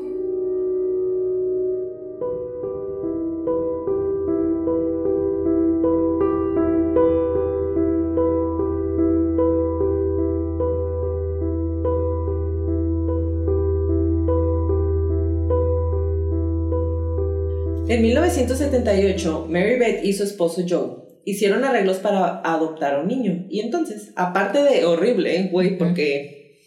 [18.50, 23.46] 1978, Mary Beth y su esposo Joe hicieron arreglos para adoptar a un niño.
[23.48, 26.58] Y entonces, aparte de horrible, güey, porque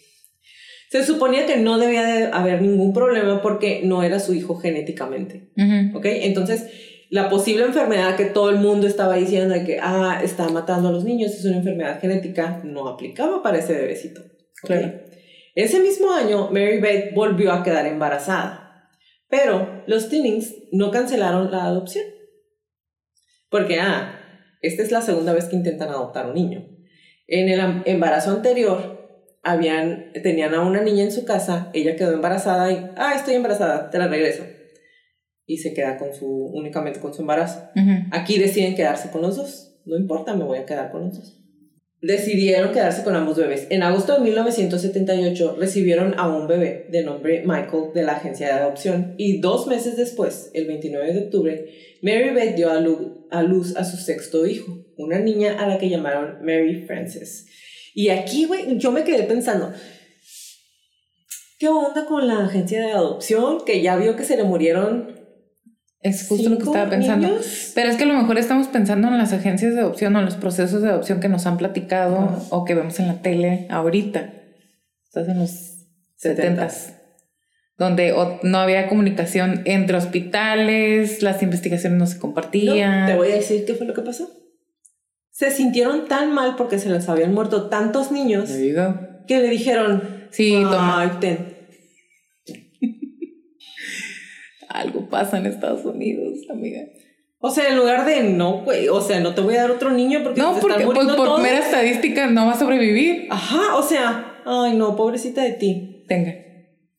[0.90, 5.50] se suponía que no debía de haber ningún problema porque no era su hijo genéticamente.
[5.94, 6.06] ¿Ok?
[6.06, 6.68] Entonces,
[7.10, 10.92] la posible enfermedad que todo el mundo estaba diciendo de que, ah, está matando a
[10.92, 14.22] los niños, es una enfermedad genética, no aplicaba para ese bebecito.
[14.62, 14.94] Claro.
[15.56, 18.63] Ese mismo año, Mary Beth volvió a quedar embarazada.
[19.34, 22.06] Pero los Tinnings no cancelaron la adopción.
[23.50, 24.20] Porque, ah,
[24.62, 26.68] esta es la segunda vez que intentan adoptar un niño.
[27.26, 32.72] En el embarazo anterior, habían, tenían a una niña en su casa, ella quedó embarazada
[32.72, 34.44] y, ah, estoy embarazada, te la regreso.
[35.48, 37.72] Y se queda con su, únicamente con su embarazo.
[38.12, 39.82] Aquí deciden quedarse con los dos.
[39.86, 41.43] No importa, me voy a quedar con los dos.
[42.04, 43.66] Decidieron quedarse con ambos bebés.
[43.70, 48.54] En agosto de 1978 recibieron a un bebé de nombre Michael de la agencia de
[48.56, 51.70] adopción y dos meses después, el 29 de octubre,
[52.02, 56.44] Mary Beth dio a luz, a su sexto hijo, una niña a la que llamaron
[56.44, 57.46] Mary Frances.
[57.94, 59.72] Y aquí, güey, yo me quedé pensando,
[61.58, 65.23] ¿qué onda con la agencia de adopción que ya vio que se le murieron?
[66.04, 67.40] Es justo lo que estaba pensando.
[67.74, 70.26] Pero es que a lo mejor estamos pensando en las agencias de adopción o en
[70.26, 74.34] los procesos de adopción que nos han platicado o que vemos en la tele ahorita.
[75.06, 75.50] Estás en los
[76.16, 76.94] setentas
[77.78, 78.14] donde
[78.44, 83.08] no había comunicación entre hospitales, las investigaciones no se compartían.
[83.08, 84.32] te voy a decir qué fue lo que pasó.
[85.32, 90.62] Se sintieron tan mal porque se les habían muerto tantos niños que le dijeron, sí,
[90.64, 91.20] toma.
[94.74, 96.82] Algo pasa en Estados Unidos, amiga.
[97.40, 99.92] O sea, en lugar de no, güey, o sea, no te voy a dar otro
[99.92, 103.28] niño porque no, porque pues, por mera estadística no va a sobrevivir.
[103.30, 106.06] Ajá, o sea, ay no, pobrecita de ti.
[106.08, 106.34] Tenga.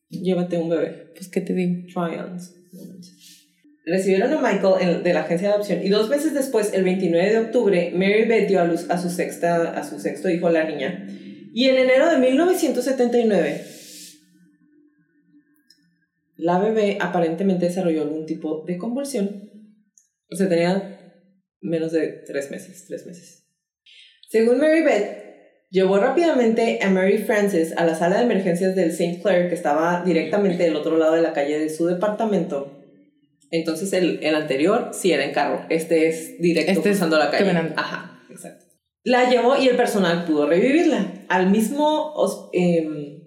[0.08, 1.12] Llévate un bebé.
[1.16, 1.86] Pues, ¿qué te digo?
[1.92, 2.54] Tryons.
[3.86, 7.38] Recibieron a Michael de la agencia de adopción y dos meses después, el 29 de
[7.38, 11.06] octubre, Mary Beth dio a luz a su, sexta, a su sexto hijo, la niña.
[11.52, 13.64] Y en enero de 1979,
[16.36, 19.50] la bebé aparentemente desarrolló algún tipo de convulsión.
[20.30, 21.00] O sea, tenía
[21.60, 23.46] menos de tres meses, tres meses.
[24.28, 25.24] Según Mary Beth,
[25.74, 29.20] Llevó rápidamente a Mary Frances a la sala de emergencias del St.
[29.20, 32.80] Clair, que estaba directamente del otro lado de la calle de su departamento.
[33.50, 37.50] Entonces el, el anterior sí era en carro, este es directo este cruzando la calle.
[37.74, 38.66] Ajá, exacto.
[39.02, 41.24] La llevó y el personal pudo revivirla.
[41.28, 42.14] Al mismo,
[42.52, 43.23] em,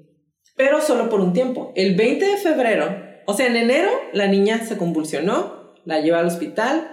[0.57, 1.71] pero solo por un tiempo.
[1.75, 6.27] El 20 de febrero O sea, en enero la niña se convulsionó, la lleva al
[6.27, 6.89] hospital,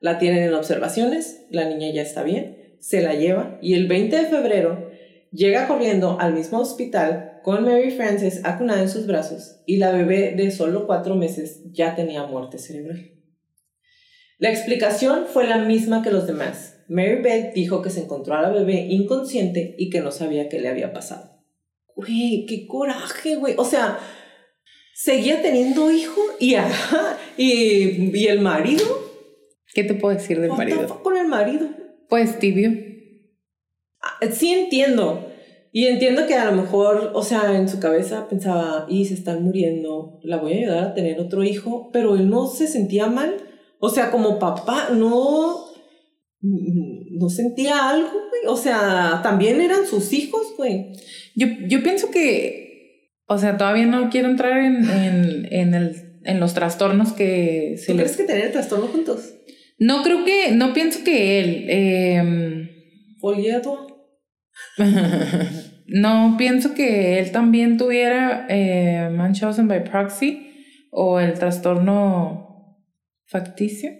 [0.00, 4.16] la tienen en observaciones, la niña ya está bien, se la lleva y el 20
[4.16, 4.90] de febrero
[5.32, 10.34] llega corriendo al mismo hospital con Mary Frances acunada en sus brazos y la bebé
[10.36, 13.12] de solo cuatro meses ya tenía muerte cerebral.
[14.38, 16.84] La explicación fue la misma que los demás.
[16.88, 20.60] Mary Beth dijo que se encontró a la bebé inconsciente y que no sabía qué
[20.60, 21.35] le había pasado.
[21.96, 23.54] Güey, qué coraje, güey.
[23.56, 23.98] O sea,
[24.94, 26.54] seguía teniendo hijo y,
[27.36, 28.84] y, y el marido.
[29.74, 31.02] ¿Qué te puedo decir del marido?
[31.02, 31.68] con el marido?
[32.08, 32.70] Pues tibio.
[34.00, 35.32] Ah, sí entiendo.
[35.72, 39.42] Y entiendo que a lo mejor, o sea, en su cabeza pensaba, y se están
[39.42, 43.36] muriendo, la voy a ayudar a tener otro hijo, pero él no se sentía mal.
[43.78, 45.66] O sea, como papá, no,
[46.40, 48.46] no sentía algo, güey.
[48.46, 50.92] O sea, también eran sus hijos, güey.
[51.36, 56.40] Yo, yo pienso que, o sea, todavía no quiero entrar en, en, en, el, en
[56.40, 59.34] los trastornos que se ¿Tú crees que tener el trastorno juntos?
[59.78, 61.66] No creo que, no pienso que él.
[61.68, 62.68] Eh,
[65.86, 70.46] no, pienso que él también tuviera eh, Munchausen by proxy
[70.90, 72.80] o el trastorno
[73.26, 73.90] facticio,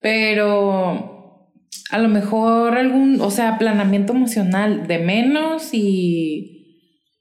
[0.00, 1.50] pero
[1.90, 6.53] a lo mejor algún, o sea, planeamiento emocional de menos y...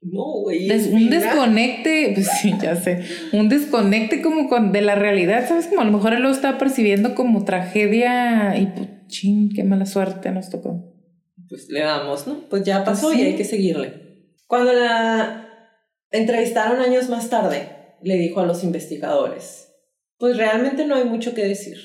[0.06, 0.70] No, güey.
[0.70, 5.68] un desconecte, pues sí, ya sé, un desconecte como con, de la realidad, ¿sabes?
[5.68, 9.86] Como a lo mejor él lo está percibiendo como tragedia y pues, ching, qué mala
[9.86, 10.94] suerte nos tocó
[11.54, 12.50] pues le damos, ¿no?
[12.50, 14.32] Pues ya pasó y hay que seguirle.
[14.48, 15.48] Cuando la
[16.10, 17.68] entrevistaron años más tarde,
[18.02, 19.72] le dijo a los investigadores,
[20.18, 21.78] pues realmente no hay mucho que decir.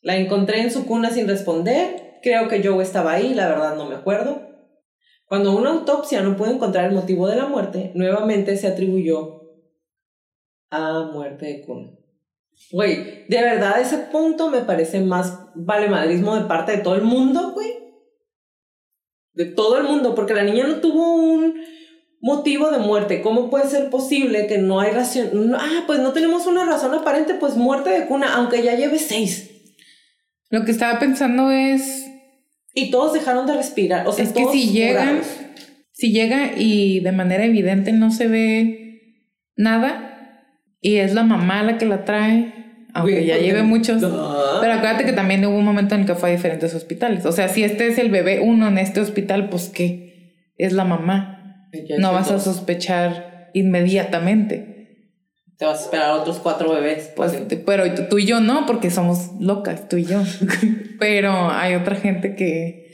[0.00, 3.88] La encontré en su cuna sin responder, creo que Joe estaba ahí, la verdad no
[3.88, 4.53] me acuerdo.
[5.34, 9.40] Cuando una autopsia no pudo encontrar el motivo de la muerte, nuevamente se atribuyó
[10.70, 11.90] a muerte de cuna.
[12.70, 17.50] Güey, de verdad ese punto me parece más valemadrismo de parte de todo el mundo,
[17.52, 17.74] güey
[19.32, 21.60] de todo el mundo, porque la niña no tuvo un
[22.20, 23.20] motivo de muerte.
[23.20, 25.52] ¿Cómo puede ser posible que no hay razón?
[25.58, 29.50] ah, pues no tenemos una razón aparente, pues muerte de cuna, aunque ya lleve seis.
[30.50, 32.13] Lo que estaba pensando es...
[32.74, 34.06] Y todos dejaron de respirar.
[34.06, 35.20] O sea, es que si llegan,
[35.92, 38.84] si llega y de manera evidente no se ve
[39.56, 40.14] nada,
[40.80, 42.52] y es la mamá la que la trae,
[42.92, 44.02] aunque ya lleve muchos.
[44.02, 47.24] Pero acuérdate que también hubo un momento en el que fue a diferentes hospitales.
[47.26, 50.52] O sea, si este es el bebé uno en este hospital, pues ¿qué?
[50.58, 51.68] Es la mamá.
[51.98, 54.73] no vas a sospechar inmediatamente.
[55.58, 57.12] Te vas a esperar a otros cuatro bebés.
[57.14, 57.32] Pues,
[57.64, 60.22] pero tú y yo no, porque somos locas, tú y yo.
[60.98, 62.90] pero hay otra gente que...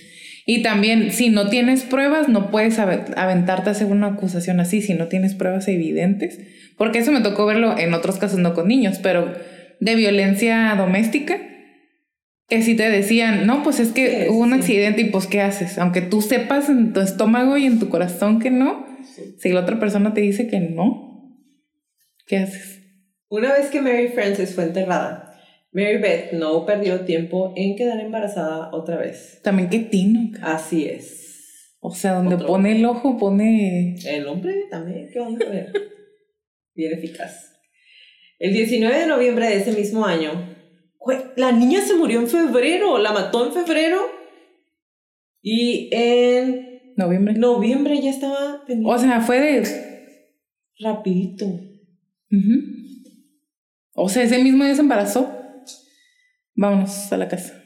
[0.46, 4.94] Y también, si no tienes pruebas, no puedes aventarte a hacer una acusación así, si
[4.94, 6.40] no tienes pruebas evidentes.
[6.76, 9.32] Porque eso me tocó verlo en otros casos, no con niños, pero
[9.80, 11.38] de violencia doméstica,
[12.48, 15.78] que si te decían, no, pues es que hubo un accidente y pues ¿qué haces?
[15.78, 18.86] Aunque tú sepas en tu estómago y en tu corazón que no,
[19.38, 21.09] si la otra persona te dice que no,
[22.30, 22.80] ¿qué haces?
[23.28, 25.36] Una vez que Mary Frances fue enterrada,
[25.72, 29.40] Mary Beth no perdió tiempo en quedar embarazada otra vez.
[29.42, 30.30] También qué tino.
[30.40, 31.76] Así es.
[31.80, 33.96] O sea, donde pone el ojo, pone...
[34.06, 35.44] El hombre también, qué onda.
[36.74, 37.52] Bien eficaz.
[38.38, 40.30] El 19 de noviembre de ese mismo año,
[41.36, 43.98] la niña se murió en febrero, la mató en febrero
[45.42, 47.34] y en noviembre.
[47.34, 49.90] Noviembre ya estaba O sea, fue de
[50.78, 51.69] rapidito.
[53.94, 55.30] O sea, ese mismo día se embarazó.
[56.54, 57.62] Vámonos a la casa.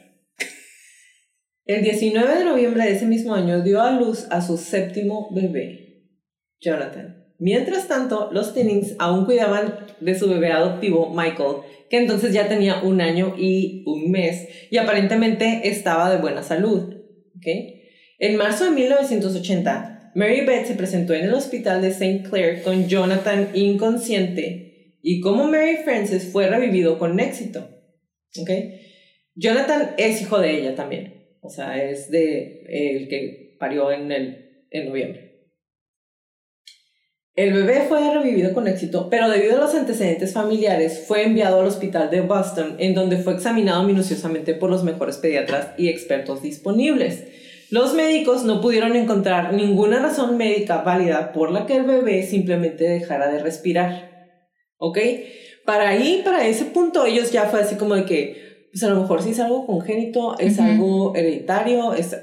[1.65, 6.11] El 19 de noviembre de ese mismo año dio a luz a su séptimo bebé,
[6.59, 7.25] Jonathan.
[7.37, 11.57] Mientras tanto, los Tinnings aún cuidaban de su bebé adoptivo, Michael,
[11.89, 16.95] que entonces ya tenía un año y un mes y aparentemente estaba de buena salud.
[18.19, 22.23] En marzo de 1980, Mary Beth se presentó en el hospital de St.
[22.29, 27.69] Clair con Jonathan inconsciente y como Mary Frances fue revivido con éxito.
[29.35, 34.65] Jonathan es hijo de ella también, o sea, es de el que parió en, el,
[34.71, 35.51] en noviembre.
[37.35, 41.67] El bebé fue revivido con éxito, pero debido a los antecedentes familiares fue enviado al
[41.67, 47.44] hospital de Boston, en donde fue examinado minuciosamente por los mejores pediatras y expertos disponibles.
[47.69, 52.83] Los médicos no pudieron encontrar ninguna razón médica válida por la que el bebé simplemente
[52.83, 54.37] dejara de respirar.
[54.77, 54.99] ¿Ok?
[55.65, 59.01] Para ahí, para ese punto, ellos ya fue así como de que, pues a lo
[59.01, 62.15] mejor sí es algo congénito, es algo hereditario, es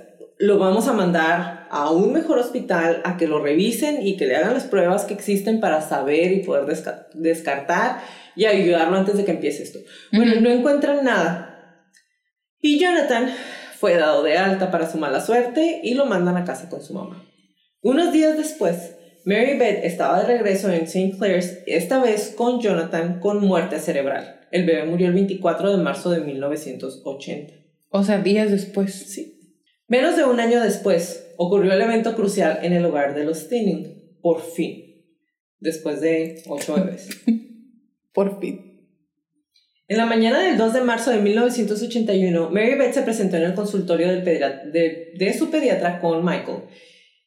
[0.43, 4.35] lo vamos a mandar a un mejor hospital a que lo revisen y que le
[4.35, 6.67] hagan las pruebas que existen para saber y poder
[7.15, 8.01] descartar
[8.35, 9.79] y ayudarlo antes de que empiece esto.
[10.11, 11.89] Bueno, no encuentran nada.
[12.61, 13.33] Y Jonathan
[13.83, 16.95] fue dado de alta para su mala suerte y lo mandan a casa con su
[16.95, 17.29] mamá.
[17.81, 21.17] Unos días después, Mary Beth estaba de regreso en St.
[21.19, 24.47] Clair's, esta vez con Jonathan con muerte cerebral.
[24.53, 27.55] El bebé murió el 24 de marzo de 1980.
[27.89, 28.95] O sea, días después.
[28.95, 29.59] Sí.
[29.89, 34.17] Menos de un año después, ocurrió el evento crucial en el hogar de los Tinning.
[34.21, 35.09] Por fin.
[35.59, 37.09] Después de ocho bebés.
[38.15, 38.72] Por fin.
[39.93, 43.53] En la mañana del 2 de marzo de 1981, Mary Beth se presentó en el
[43.53, 46.63] consultorio de su pediatra con Michael,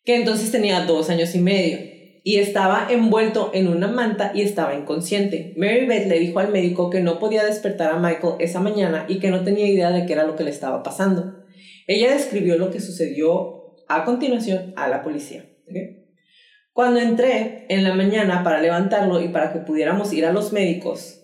[0.03, 1.78] que entonces tenía dos años y medio,
[2.24, 5.53] y estaba envuelto en una manta y estaba inconsciente.
[5.57, 9.20] Mary Beth le dijo al médico que no podía despertar a Michael esa mañana y
[9.20, 11.45] que no tenía idea de qué era lo que le estaba pasando.
[11.86, 15.45] Ella describió lo que sucedió a continuación a la policía.
[16.74, 21.22] Cuando entré en la mañana para levantarlo y para que pudiéramos ir a los médicos,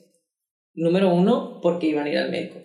[0.74, 2.60] número uno, porque iban a ir al médico.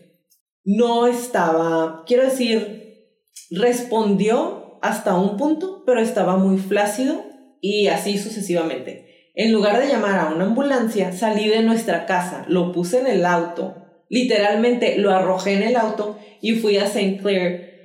[0.64, 3.10] No estaba, quiero decir,
[3.50, 7.24] respondió hasta un punto, pero estaba muy flácido
[7.60, 9.30] y así sucesivamente.
[9.34, 13.26] En lugar de llamar a una ambulancia, salí de nuestra casa, lo puse en el
[13.26, 13.76] auto,
[14.08, 17.18] literalmente lo arrojé en el auto y fui a St.
[17.18, 17.76] Clair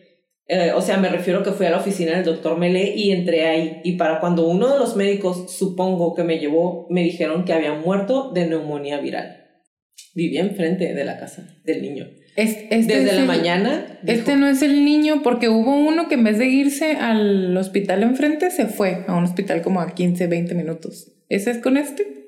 [0.54, 3.48] eh, o sea, me refiero que fui a la oficina del doctor Mele y entré
[3.48, 3.80] ahí.
[3.86, 7.72] Y para cuando uno de los médicos, supongo que me llevó, me dijeron que había
[7.72, 9.41] muerto de neumonía viral.
[10.14, 12.08] Vivía enfrente de la casa del niño.
[12.36, 14.00] este Desde la mañana.
[14.06, 18.04] este no es el niño, porque hubo uno que en vez de irse al hospital
[18.04, 21.12] enfrente, se fue a un hospital como a 15, 20 minutos.
[21.30, 22.22] ¿Ese es con este?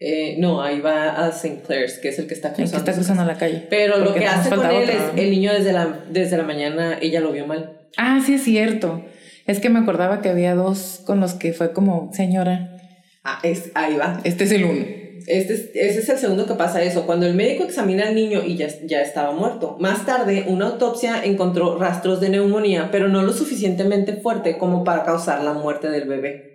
[0.00, 1.62] Eh, no, ahí va a St.
[1.66, 2.76] Clair's, que es el que está cruzando.
[2.76, 3.66] El que está cruzando la calle.
[3.68, 7.20] Pero lo que hace con él es, el niño desde la, desde la mañana, ella
[7.20, 7.88] lo vio mal.
[7.96, 9.04] Ah, sí es cierto.
[9.46, 12.76] Es que me acordaba que había dos con los que fue como, señora.
[13.24, 14.20] Ah, es, ahí va.
[14.22, 14.84] Este es el uno.
[15.28, 17.06] Este es, ese es el segundo que pasa eso.
[17.06, 19.76] Cuando el médico examina al niño y ya, ya estaba muerto.
[19.78, 25.04] Más tarde, una autopsia encontró rastros de neumonía, pero no lo suficientemente fuerte como para
[25.04, 26.48] causar la muerte del bebé.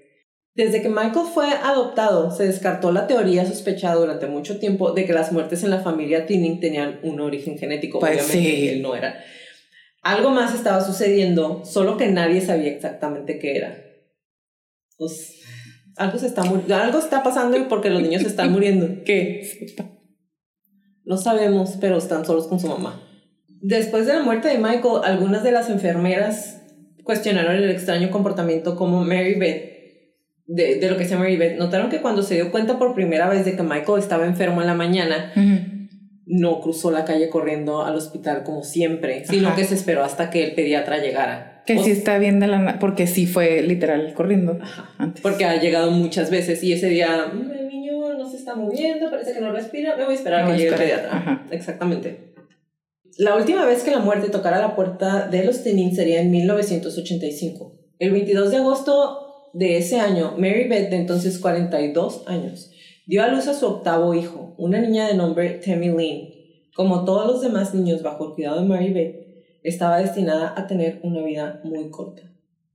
[0.55, 5.13] Desde que Michael fue adoptado, se descartó la teoría sospechada durante mucho tiempo de que
[5.13, 7.99] las muertes en la familia Tinning tenían un origen genético.
[7.99, 9.24] Pues Obviamente él no era.
[10.03, 13.84] Algo más estaba sucediendo, solo que nadie sabía exactamente qué era.
[14.97, 15.43] Pues,
[15.98, 19.04] algo, se está algo está pasando porque los niños están muriendo.
[19.06, 19.76] ¿Qué?
[21.06, 23.02] No sabemos, pero están solos con su mamá.
[23.48, 26.62] Después de la muerte de Michael, algunas de las enfermeras
[27.04, 29.74] cuestionaron el extraño comportamiento como Mary Beth
[30.46, 33.30] de, de lo que se llama Beth, notaron que cuando se dio cuenta por primera
[33.30, 35.32] vez de que Michael estaba enfermo en la mañana,
[36.26, 40.44] no cruzó la calle corriendo al hospital como siempre, sino que se esperó hasta que
[40.44, 41.53] el pediatra llegara.
[41.66, 42.80] Que sí está bien de la...
[42.80, 44.59] porque sí fue literal corriendo
[44.97, 45.22] antes.
[45.22, 49.09] Porque ha llegado muchas veces y ese día, mm, el niño no se está moviendo,
[49.09, 51.45] parece que no respira, me voy a esperar a que llegue el pediatra.
[51.51, 52.34] Exactamente.
[53.18, 57.80] La última vez que la muerte tocara la puerta de los Tenin sería en 1985.
[57.99, 62.72] El 22 de agosto de ese año, Mary Beth, de entonces 42 años,
[63.05, 66.34] dio a luz a su octavo hijo, una niña de nombre Tammy Lynn.
[66.76, 69.22] Como todos los demás niños bajo el cuidado de Mary Beth,
[69.64, 72.24] estaba destinada a tener una vida muy corta.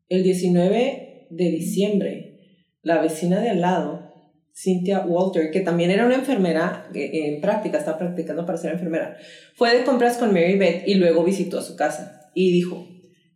[0.09, 2.41] El 19 de diciembre,
[2.83, 4.09] la vecina de al lado,
[4.55, 9.17] Cynthia Walter, que también era una enfermera en práctica, estaba practicando para ser enfermera,
[9.55, 12.89] fue de compras con Mary Beth y luego visitó a su casa y dijo,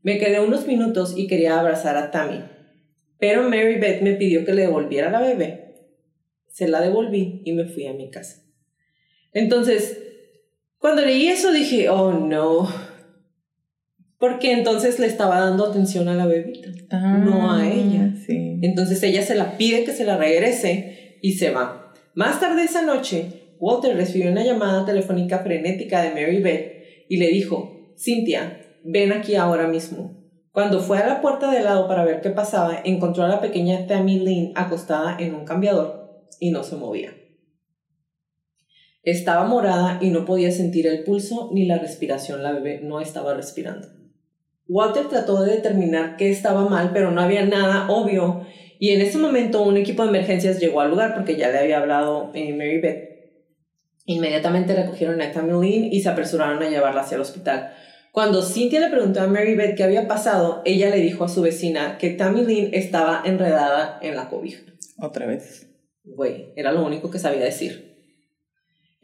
[0.03, 2.43] me quedé unos minutos y quería abrazar a Tammy,
[3.23, 5.77] pero Mary Beth me pidió que le devolviera la bebé.
[6.49, 8.43] Se la devolví y me fui a mi casa.
[9.33, 9.97] Entonces,
[10.79, 12.69] cuando leí eso dije, oh no.
[14.23, 16.71] Porque entonces le estaba dando atención a la bebita,
[17.01, 18.15] no a ah, ella.
[18.29, 21.93] Entonces ella se la pide que se la regrese y se va.
[22.15, 27.31] Más tarde esa noche, Walter recibió una llamada telefónica frenética de Mary Beth y le
[27.31, 30.25] dijo, Cynthia, ven aquí ahora mismo.
[30.53, 33.89] Cuando fue a la puerta de lado para ver qué pasaba, encontró a la pequeña
[33.89, 37.13] Tammy Lynn acostada en un cambiador y no se movía.
[39.03, 42.45] Estaba morada y no podía sentir el pulso ni la respiración.
[42.45, 44.02] La bebé no estaba respirando.
[44.69, 48.47] Walter trató de determinar qué estaba mal, pero no había nada obvio.
[48.79, 51.79] Y en ese momento un equipo de emergencias llegó al lugar porque ya le había
[51.79, 53.13] hablado eh, Mary Beth.
[54.07, 57.73] Inmediatamente recogieron a Tammy Lynn y se apresuraron a llevarla hacia el hospital.
[58.11, 61.43] Cuando Cynthia le preguntó a Mary Beth qué había pasado, ella le dijo a su
[61.43, 64.63] vecina que Tammy Lynn estaba enredada en la cobija.
[64.99, 65.69] Otra vez.
[66.05, 67.92] Güey, era lo único que sabía decir.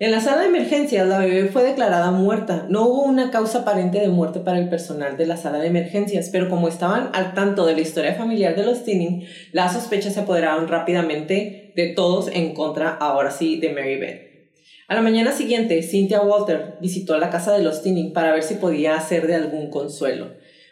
[0.01, 2.67] En la sala de emergencias, la bebé fue declarada muerta.
[2.69, 6.29] No hubo una causa aparente de muerte para el personal de la sala de emergencias,
[6.31, 10.21] pero como estaban al tanto de la historia familiar de los Tinning, las sospechas se
[10.21, 14.53] apoderaron rápidamente de todos en contra, ahora sí, de Mary Beth.
[14.87, 18.55] A la mañana siguiente, Cynthia Walter visitó la casa de los Tinning para ver si
[18.55, 20.29] podía ser de algún consuelo,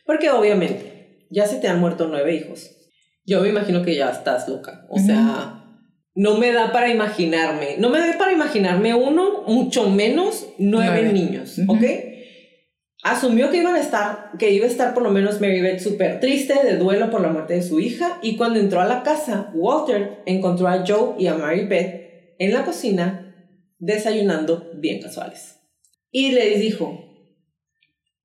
[0.07, 2.71] porque obviamente ya se te han muerto nueve hijos.
[3.25, 5.56] Yo me imagino que ya estás loca, o sea
[6.17, 11.61] no me da para imaginarme, no me da para imaginarme uno, mucho menos nueve, niños,
[11.69, 11.83] ¿ok?
[13.05, 16.19] Asumió que iban a estar, que iba a estar por lo menos Mary Beth súper
[16.19, 19.53] triste de duelo por la muerte de su hija y cuando entró a la casa,
[19.55, 25.61] Walter encontró a Joe y a Mary Beth en la cocina desayunando bien casuales.
[26.11, 26.99] Y les dijo,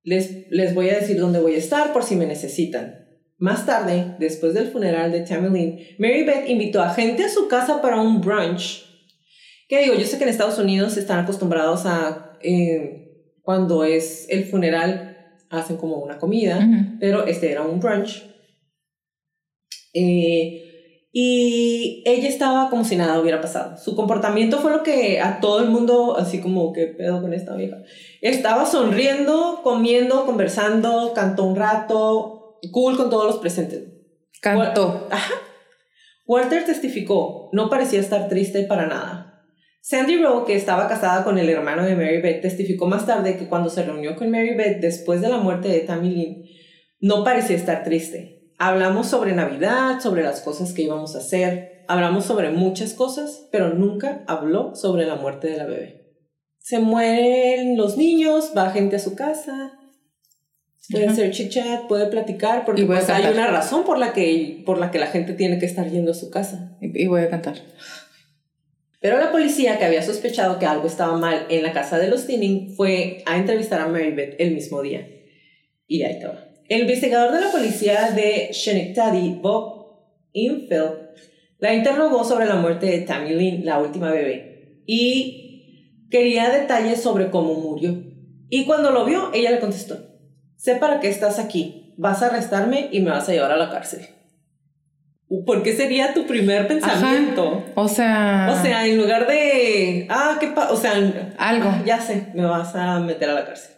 [0.02, 3.01] les, les voy a decir dónde voy a estar por si me necesitan.
[3.42, 7.82] Más tarde, después del funeral de Tammy Mary Beth invitó a gente a su casa
[7.82, 8.84] para un brunch.
[9.68, 14.44] Que digo, yo sé que en Estados Unidos están acostumbrados a, eh, cuando es el
[14.44, 15.16] funeral,
[15.50, 16.64] hacen como una comida,
[17.00, 18.22] pero este era un brunch.
[19.92, 23.76] Eh, y ella estaba como si nada hubiera pasado.
[23.76, 27.56] Su comportamiento fue lo que a todo el mundo, así como, ¿qué pedo con esta
[27.56, 27.78] vieja?
[28.20, 32.31] Estaba sonriendo, comiendo, conversando, cantó un rato,
[32.70, 33.84] cool con todos los presentes.
[34.40, 35.08] Cantó.
[35.10, 35.34] Ajá.
[36.26, 39.44] Walter testificó, no parecía estar triste para nada.
[39.80, 43.48] Sandy Rowe, que estaba casada con el hermano de Mary Beth, testificó más tarde que
[43.48, 46.44] cuando se reunió con Mary Beth después de la muerte de Tammy Lynn,
[47.00, 48.52] no parecía estar triste.
[48.58, 53.74] Hablamos sobre Navidad, sobre las cosas que íbamos a hacer, hablamos sobre muchas cosas, pero
[53.74, 56.14] nunca habló sobre la muerte de la bebé.
[56.58, 59.72] Se mueren los niños, va gente a su casa,
[60.90, 64.78] puede hacer chit chat, puede platicar, porque pues hay una razón por la, que, por
[64.78, 66.76] la que la gente tiene que estar yendo a su casa.
[66.80, 67.56] Y, voy a cantar.
[69.00, 72.26] Pero la policía, que había sospechado que algo estaba mal en la casa de los
[72.26, 75.08] Tinning, fue a entrevistar a Mary Beth el mismo día.
[75.86, 76.48] Y ahí estaba.
[76.68, 79.82] El investigador de la policía de Schenectady, Bob
[80.32, 81.10] Infield,
[81.58, 87.30] la interrogó sobre la muerte de Tammy Lynn, la última bebé, y quería detalles sobre
[87.30, 88.02] cómo murió.
[88.48, 90.11] Y cuando lo vio, ella le contestó,
[90.62, 93.68] sé para qué estás aquí, vas a arrestarme y me vas a llevar a la
[93.68, 94.06] cárcel.
[95.44, 97.64] ¿Por qué sería tu primer pensamiento?
[97.74, 98.48] O sea.
[98.52, 100.06] O sea, en lugar de.
[100.08, 100.92] Ah, qué pa O sea,
[101.38, 101.68] algo.
[101.68, 103.74] Ah, ya sé, me vas a meter a la cárcel.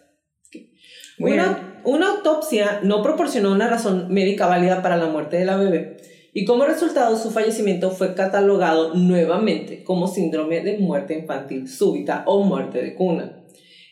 [1.19, 5.97] Una, una autopsia no proporcionó una razón médica válida para la muerte de la bebé
[6.35, 12.43] y como resultado su fallecimiento fue catalogado nuevamente como síndrome de muerte infantil súbita o
[12.43, 13.44] muerte de cuna.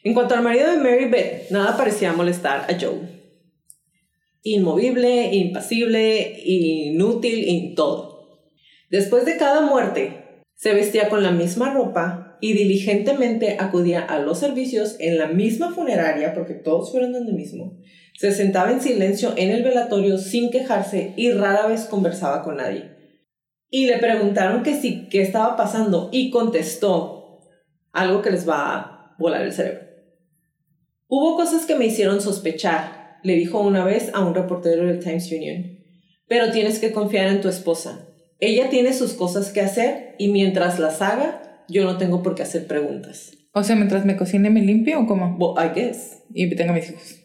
[0.05, 3.23] En cuanto al marido de Mary Beth, nada parecía molestar a Joe.
[4.43, 8.51] Inmovible, impasible, inútil en todo.
[8.91, 14.41] Después de cada muerte, se vestía con la misma ropa y diligentemente acudía a los
[14.41, 17.79] servicios en la misma funeraria, porque todos fueron donde mismo.
[18.19, 22.91] Se sentaba en silencio en el velatorio sin quejarse y rara vez conversaba con nadie.
[23.71, 27.41] Y le preguntaron que sí, qué estaba pasando y contestó
[27.93, 29.92] algo que les va a volar el cerebro.
[31.15, 35.31] Hubo cosas que me hicieron sospechar, le dijo una vez a un reportero del Times
[35.31, 35.79] Union.
[36.27, 38.09] Pero tienes que confiar en tu esposa.
[38.41, 42.45] Ella tiene sus cosas que hacer y mientras las haga, yo no tengo por qué
[42.45, 43.33] hacer preguntas.
[43.53, 45.37] O sea, mientras me cocine, me limpio o cómo?
[45.63, 46.23] I guess.
[46.33, 47.17] Y tenga mis hijos.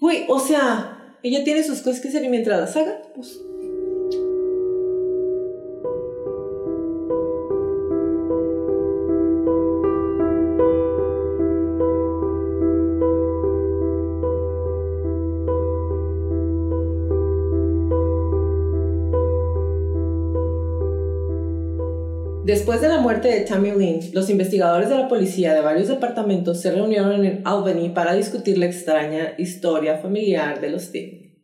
[0.00, 3.40] Güey, o sea, ella tiene sus cosas que hacer y mientras las haga, pues
[22.72, 26.62] Después de la muerte de Tammy Lynn, los investigadores de la policía de varios departamentos
[26.62, 31.34] se reunieron en Albany para discutir la extraña historia familiar de los Tim.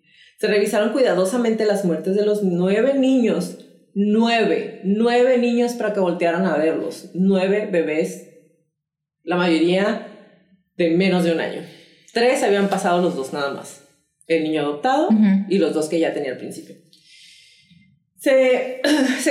[0.41, 3.59] Se revisaron cuidadosamente las muertes de los nueve niños,
[3.93, 8.31] nueve, nueve niños para que voltearan a verlos, nueve bebés,
[9.23, 10.07] la mayoría
[10.79, 11.61] de menos de un año.
[12.15, 13.87] Tres habían pasado los dos nada más,
[14.29, 15.11] el niño adoptado
[15.51, 16.77] y los dos que ya tenía al principio.
[18.19, 18.81] Se,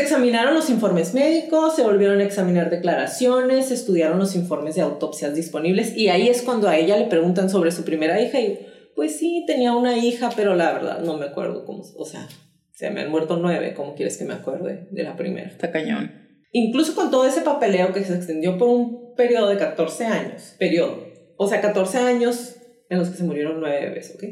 [0.01, 5.35] examinaron los informes médicos, se volvieron a examinar declaraciones, se estudiaron los informes de autopsias
[5.35, 8.65] disponibles y ahí es cuando a ella le preguntan sobre su primera hija y
[8.95, 12.27] pues sí, tenía una hija, pero la verdad no me acuerdo cómo, o sea,
[12.71, 15.49] se me han muerto nueve, ¿cómo quieres que me acuerde de la primera?
[15.49, 16.11] Está cañón.
[16.53, 21.07] Incluso con todo ese papeleo que se extendió por un periodo de 14 años, periodo,
[21.35, 22.55] o sea, 14 años
[22.89, 24.23] en los que se murieron nueve bebés, ¿ok?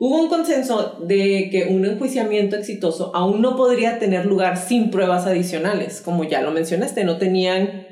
[0.00, 5.26] Hubo un consenso de que un enjuiciamiento exitoso aún no podría tener lugar sin pruebas
[5.26, 6.00] adicionales.
[6.00, 7.84] Como ya lo mencionaste, no tenían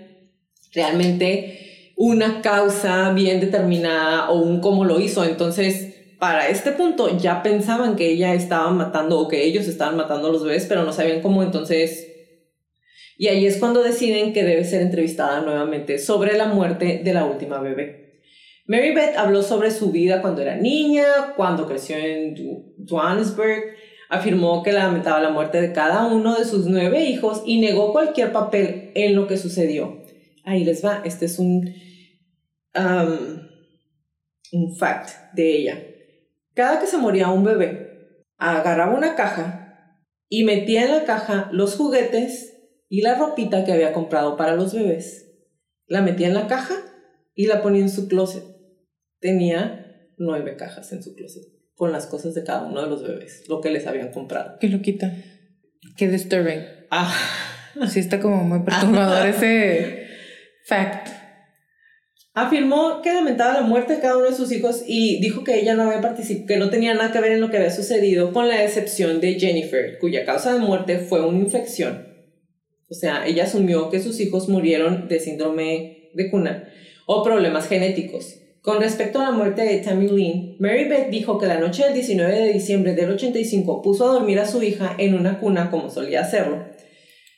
[0.72, 5.24] realmente una causa bien determinada o un cómo lo hizo.
[5.24, 10.28] Entonces, para este punto ya pensaban que ella estaba matando o que ellos estaban matando
[10.28, 11.42] a los bebés, pero no sabían cómo.
[11.42, 12.06] Entonces,
[13.18, 17.24] y ahí es cuando deciden que debe ser entrevistada nuevamente sobre la muerte de la
[17.24, 18.05] última bebé.
[18.68, 22.34] Mary Beth habló sobre su vida cuando era niña, cuando creció en
[22.88, 23.62] Johannesburg,
[24.08, 28.32] afirmó que lamentaba la muerte de cada uno de sus nueve hijos y negó cualquier
[28.32, 30.02] papel en lo que sucedió.
[30.44, 31.74] Ahí les va, este es un,
[32.74, 33.40] um,
[34.52, 35.84] un fact de ella.
[36.54, 41.76] Cada que se moría un bebé, agarraba una caja y metía en la caja los
[41.76, 42.54] juguetes
[42.88, 45.32] y la ropita que había comprado para los bebés.
[45.86, 46.74] La metía en la caja
[47.34, 48.55] y la ponía en su closet.
[49.26, 51.42] Tenía nueve cajas en su closet
[51.74, 54.56] con las cosas de cada uno de los bebés, lo que les habían comprado.
[54.60, 55.12] Qué loquita.
[55.96, 56.60] Qué disturbing.
[56.90, 57.14] Ah.
[57.88, 60.06] Sí, está como muy perturbador ese
[60.64, 61.08] fact.
[62.32, 65.74] Afirmó que lamentaba la muerte de cada uno de sus hijos y dijo que ella
[65.74, 68.48] no había participado, que no tenía nada que ver en lo que había sucedido, con
[68.48, 72.16] la excepción de Jennifer, cuya causa de muerte fue una infección
[72.88, 76.68] o sea, ella asumió que sus hijos murieron de síndrome de cuna
[77.06, 78.36] o problemas genéticos.
[78.66, 81.94] Con respecto a la muerte de Tammy Lynn, Mary Beth dijo que la noche del
[81.94, 85.88] 19 de diciembre del 85 puso a dormir a su hija en una cuna como
[85.88, 86.64] solía hacerlo.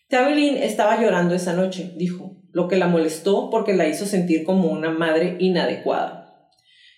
[0.09, 4.43] Tammy Lynn estaba llorando esa noche, dijo, lo que la molestó porque la hizo sentir
[4.43, 6.51] como una madre inadecuada.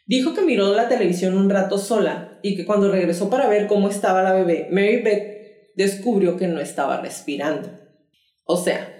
[0.06, 3.88] Dijo que miró la televisión un rato sola y que cuando regresó para ver cómo
[3.88, 7.68] estaba la bebé, Mary Beth descubrió que no estaba respirando.
[8.44, 8.99] O sea,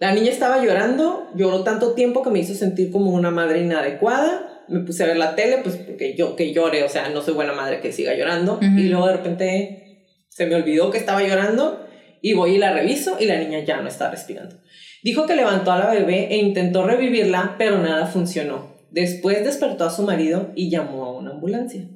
[0.00, 4.64] la niña estaba llorando, lloró tanto tiempo que me hizo sentir como una madre inadecuada.
[4.66, 7.34] Me puse a ver la tele, pues porque yo que llore, o sea, no soy
[7.34, 8.58] buena madre que siga llorando.
[8.62, 11.86] Y luego de repente se me olvidó que estaba llorando
[12.22, 14.56] y voy y la reviso y la niña ya no está respirando.
[15.02, 18.74] Dijo que levantó a la bebé e intentó revivirla, pero nada funcionó.
[18.90, 21.86] Después despertó a su marido y llamó a una ambulancia.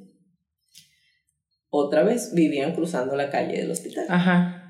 [1.69, 4.05] Otra vez vivían cruzando la calle del hospital.
[4.09, 4.61] Ajá.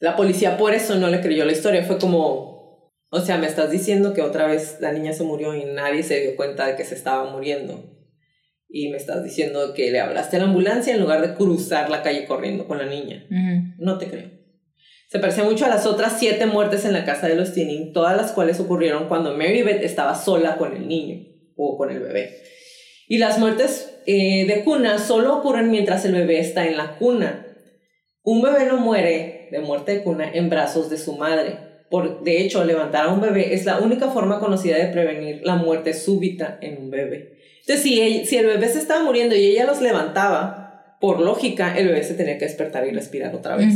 [0.00, 1.84] La policía por eso no le creyó la historia.
[1.84, 2.53] Fue como,
[3.14, 6.20] o sea, me estás diciendo que otra vez la niña se murió y nadie se
[6.20, 7.84] dio cuenta de que se estaba muriendo.
[8.68, 12.02] Y me estás diciendo que le hablaste a la ambulancia en lugar de cruzar la
[12.02, 13.24] calle corriendo con la niña.
[13.78, 14.30] No te creo.
[15.08, 18.16] Se parecía mucho a las otras siete muertes en la casa de los Tinning, todas
[18.16, 21.24] las cuales ocurrieron cuando Mary Beth estaba sola con el niño
[21.56, 22.42] o con el bebé.
[23.06, 27.46] Y las muertes eh, de cuna solo ocurren mientras el bebé está en la cuna.
[28.24, 31.73] Un bebé no muere de muerte de cuna en brazos de su madre.
[31.94, 35.54] Por, de hecho, levantar a un bebé es la única forma conocida de prevenir la
[35.54, 37.38] muerte súbita en un bebé.
[37.60, 41.86] Entonces, si, si el bebé se estaba muriendo y ella los levantaba, por lógica, el
[41.86, 43.72] bebé se tenía que despertar y respirar otra vez.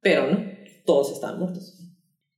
[0.00, 0.42] Pero no,
[0.84, 1.78] todos estaban muertos.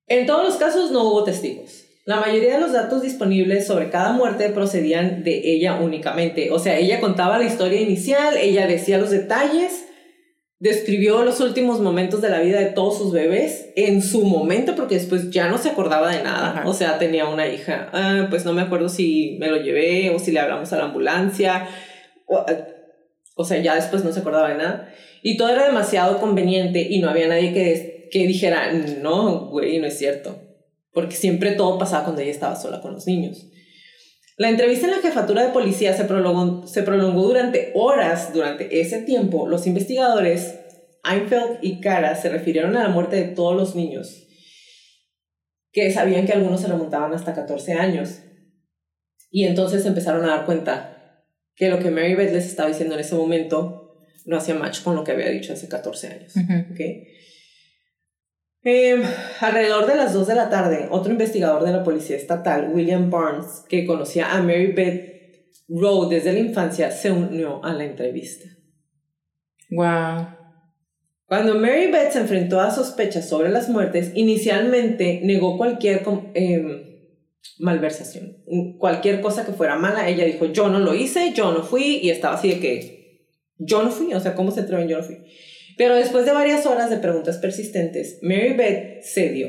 [0.08, 1.84] En todos los casos no hubo testigos.
[2.04, 6.50] La mayoría de los datos disponibles sobre cada muerte procedían de ella únicamente.
[6.50, 9.86] O sea, ella contaba la historia inicial, ella decía los detalles
[10.62, 14.94] describió los últimos momentos de la vida de todos sus bebés en su momento, porque
[14.94, 16.62] después ya no se acordaba de nada.
[16.66, 17.90] O sea, tenía una hija.
[17.92, 20.84] Ah, pues no me acuerdo si me lo llevé o si le hablamos a la
[20.84, 21.66] ambulancia.
[22.28, 22.64] Eh,
[23.34, 24.88] o, sea, ya después no se acordaba de nada.
[25.20, 29.88] Y todo era demasiado conveniente y no había nadie que, que dijera, no, güey, no
[29.88, 30.38] es cierto.
[30.92, 33.48] Porque siempre todo pasaba cuando ella estaba sola con los niños.
[34.36, 38.32] La entrevista en la jefatura de policía se prolongó, se prolongó durante horas.
[38.32, 40.58] Durante ese tiempo, los investigadores
[41.04, 44.26] Einfeld y Cara se refirieron a la muerte de todos los niños,
[45.72, 48.20] que sabían que algunos se remontaban hasta 14 años.
[49.30, 51.24] Y entonces empezaron a dar cuenta
[51.54, 54.94] que lo que Mary Beth les estaba diciendo en ese momento no hacía match con
[54.94, 56.34] lo que había dicho hace 14 años.
[58.64, 59.02] Eh,
[59.40, 63.64] alrededor de las 2 de la tarde, otro investigador de la policía estatal, William Barnes,
[63.68, 65.12] que conocía a Mary Beth
[65.68, 68.48] Rowe desde la infancia, se unió a la entrevista.
[69.70, 70.28] Wow.
[71.26, 76.02] Cuando Mary Beth se enfrentó a sospechas sobre las muertes, inicialmente negó cualquier
[76.34, 76.82] em,
[77.58, 78.44] malversación,
[78.78, 80.08] cualquier cosa que fuera mala.
[80.08, 83.82] Ella dijo, yo no lo hice, yo no fui, y estaba así de que, yo
[83.82, 84.88] no fui, o sea, ¿cómo se atreven?
[84.88, 85.18] Yo no fui.
[85.76, 89.48] Pero después de varias horas de preguntas persistentes, Mary Beth cedió.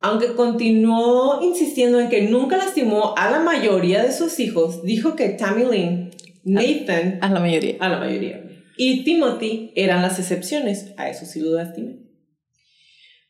[0.00, 5.30] Aunque continuó insistiendo en que nunca lastimó a la mayoría de sus hijos, dijo que
[5.30, 6.10] Tammy Lynn,
[6.44, 7.18] Nathan...
[7.22, 7.76] A, la mayoría.
[7.80, 8.44] A la mayoría.
[8.76, 10.92] Y Timothy eran las excepciones.
[10.98, 12.00] A eso sí lo lastimé.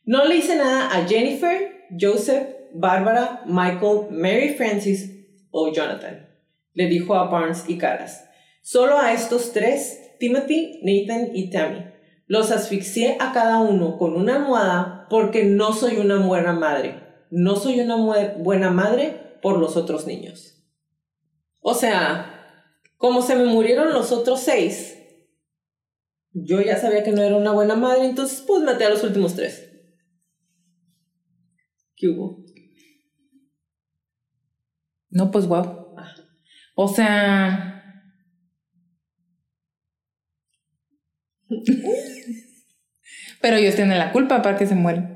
[0.03, 5.09] No le hice nada a Jennifer, Joseph, Barbara, Michael, Mary Francis
[5.51, 6.27] o Jonathan.
[6.73, 8.25] Le dijo a Barnes y Caras.
[8.61, 11.85] Solo a estos tres Timothy, Nathan y Tammy.
[12.25, 17.03] Los asfixié a cada uno con una almohada porque no soy una buena madre.
[17.29, 17.95] no soy una
[18.37, 20.63] buena madre por los otros niños.
[21.61, 24.97] O sea, como se me murieron los otros seis,
[26.31, 29.35] yo ya sabía que no era una buena madre, entonces pues maté a los últimos
[29.35, 29.69] tres.
[31.95, 32.43] ¿Qué hubo?
[35.09, 35.95] No, pues wow.
[36.75, 37.74] O sea.
[43.41, 45.15] Pero ellos tienen la culpa para que se mueran.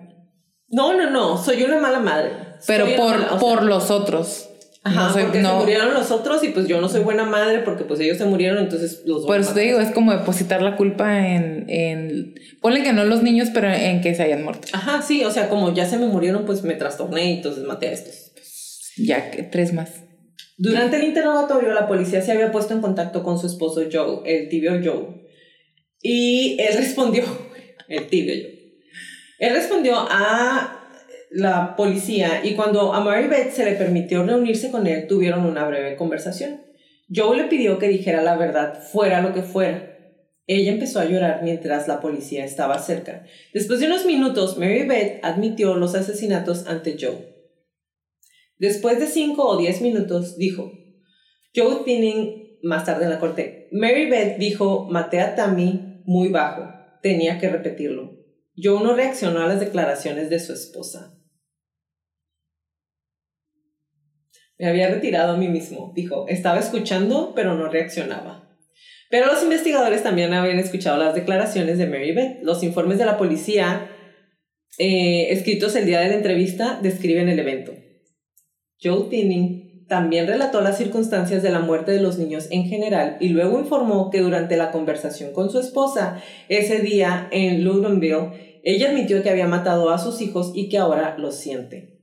[0.67, 1.37] No, no, no.
[1.37, 2.31] Soy una mala madre.
[2.67, 4.49] Pero por, por los otros.
[4.83, 7.99] Ajá, porque se murieron los otros y pues yo no soy buena madre porque pues
[7.99, 11.65] ellos se murieron, entonces los Por eso te digo, es como depositar la culpa en,
[11.69, 12.35] en...
[12.61, 14.69] Ponle que no los niños, pero en que se hayan muerto.
[14.71, 17.89] Ajá, sí, o sea, como ya se me murieron, pues me trastorné y entonces maté
[17.89, 18.31] a estos.
[18.97, 19.89] Ya, que tres más.
[20.57, 24.49] Durante el interrogatorio, la policía se había puesto en contacto con su esposo Joe, el
[24.49, 25.28] tibio Joe.
[26.01, 27.23] Y él respondió,
[27.87, 28.59] el tibio Joe.
[29.39, 30.79] Él respondió a
[31.31, 35.65] la policía y cuando a Mary Beth se le permitió reunirse con él, tuvieron una
[35.65, 36.61] breve conversación.
[37.13, 39.97] Joe le pidió que dijera la verdad, fuera lo que fuera.
[40.45, 43.23] Ella empezó a llorar mientras la policía estaba cerca.
[43.53, 47.35] Después de unos minutos, Mary Beth admitió los asesinatos ante Joe.
[48.57, 50.71] Después de cinco o diez minutos, dijo,
[51.55, 56.67] Joe Tinning, más tarde en la corte, Mary Beth dijo, maté a Tammy muy bajo,
[57.03, 58.17] tenía que repetirlo.
[58.57, 61.15] Joe no reaccionó a las declaraciones de su esposa.
[64.57, 66.25] Me había retirado a mí mismo, dijo.
[66.27, 68.57] Estaba escuchando, pero no reaccionaba.
[69.11, 72.39] Pero los investigadores también habían escuchado las declaraciones de Mary Beth.
[72.41, 73.91] Los informes de la policía,
[74.79, 77.71] eh, escritos el día de la entrevista, describen el evento.
[78.81, 79.58] Joe Tinning
[79.89, 84.09] también relató las circunstancias de la muerte de los niños en general y luego informó
[84.09, 89.47] que durante la conversación con su esposa ese día en Loudonville, ella admitió que había
[89.47, 91.99] matado a sus hijos y que ahora los siente.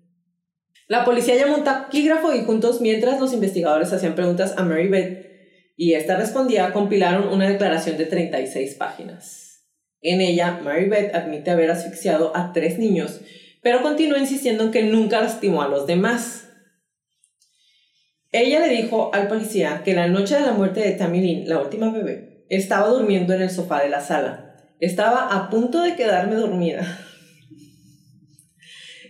[0.89, 5.27] La policía llamó un taquígrafo y juntos, mientras los investigadores hacían preguntas a Mary Beth
[5.77, 9.65] y esta respondía, compilaron una declaración de 36 páginas.
[10.01, 13.21] En ella, Mary Beth admite haber asfixiado a tres niños,
[13.63, 16.46] pero continúa insistiendo en que nunca lastimó a los demás.
[18.39, 21.91] Ella le dijo al policía que la noche de la muerte de Tammy la última
[21.91, 24.57] bebé, estaba durmiendo en el sofá de la sala.
[24.79, 26.83] Estaba a punto de quedarme dormida.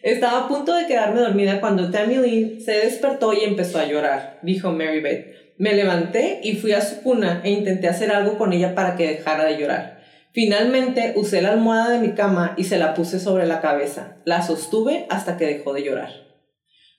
[0.05, 4.39] Estaba a punto de quedarme dormida cuando Tammy Lynn se despertó y empezó a llorar,
[4.43, 5.27] dijo Mary Beth.
[5.59, 9.09] Me levanté y fui a su cuna e intenté hacer algo con ella para que
[9.09, 10.05] dejara de llorar.
[10.31, 14.18] Finalmente usé la almohada de mi cama y se la puse sobre la cabeza.
[14.24, 16.26] La sostuve hasta que dejó de llorar.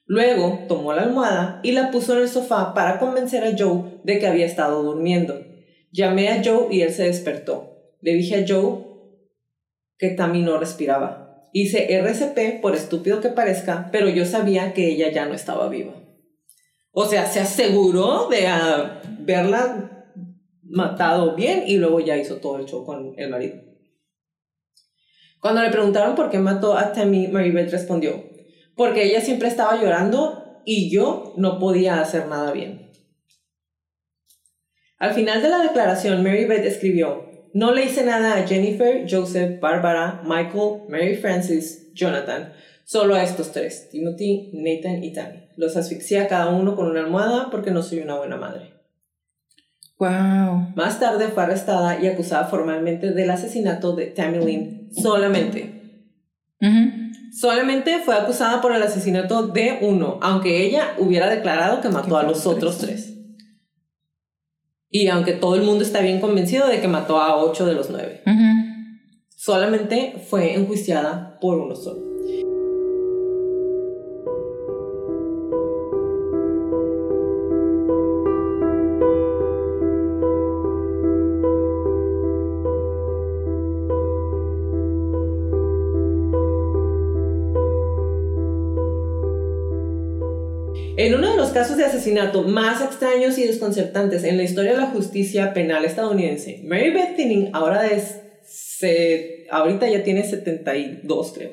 [0.08, 4.20] Luego tomó la almohada y la puso en el sofá para convencer a Joe de
[4.20, 5.46] que había estado durmiendo.
[5.92, 7.96] Llamé a Joe y él se despertó.
[8.02, 8.86] Le dije a Joe
[9.98, 11.50] que Tammy no respiraba.
[11.52, 15.94] Hice RCP, por estúpido que parezca, pero yo sabía que ella ya no estaba viva.
[16.92, 20.06] O sea, se aseguró de haberla
[20.64, 23.58] matado bien y luego ya hizo todo el show con el marido.
[25.42, 28.24] Cuando le preguntaron por qué mató a Tammy, Maribeth respondió,
[28.78, 32.92] porque ella siempre estaba llorando y yo no podía hacer nada bien.
[35.00, 39.60] Al final de la declaración, Mary Beth escribió, no le hice nada a Jennifer, Joseph,
[39.60, 42.54] Barbara, Michael, Mary Francis, Jonathan.
[42.84, 45.50] Solo a estos tres, Timothy, Nathan y Tammy.
[45.58, 48.74] Los asfixié a cada uno con una almohada porque no soy una buena madre.
[50.00, 50.74] Wow.
[50.76, 56.08] Más tarde fue arrestada y acusada formalmente del asesinato de Tammy Lynn solamente.
[57.40, 62.24] Solamente fue acusada por el asesinato de uno, aunque ella hubiera declarado que mató a
[62.24, 63.14] los otros tres.
[64.90, 67.92] Y aunque todo el mundo está bien convencido de que mató a ocho de los
[67.92, 68.24] nueve.
[69.36, 72.07] Solamente fue enjuiciada por uno solo.
[91.58, 96.62] Casos de asesinato más extraños y desconcertantes en la historia de la justicia penal estadounidense,
[96.64, 98.20] Mary Beth Tinning ahora es,
[99.50, 101.50] ahorita ya tiene 72 creo,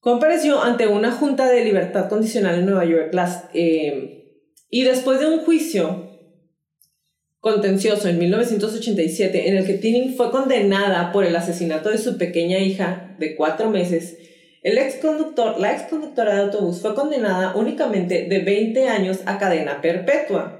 [0.00, 3.12] compareció ante una junta de libertad condicional en Nueva York
[3.54, 6.10] eh, y después de un juicio
[7.38, 12.58] contencioso en 1987 en el que Tinning fue condenada por el asesinato de su pequeña
[12.58, 14.18] hija de cuatro meses,
[14.64, 19.38] el ex conductor, la ex conductora de autobús fue condenada únicamente de 20 años a
[19.38, 20.58] cadena perpetua.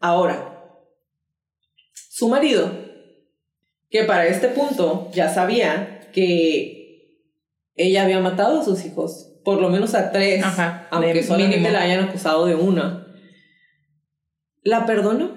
[0.00, 0.60] Ahora,
[1.94, 2.68] su marido,
[3.90, 7.30] que para este punto ya sabía que
[7.76, 11.72] ella había matado a sus hijos, por lo menos a tres, Ajá, aunque solamente mínimo.
[11.72, 13.06] la hayan acusado de una.
[14.62, 15.30] La perdonó.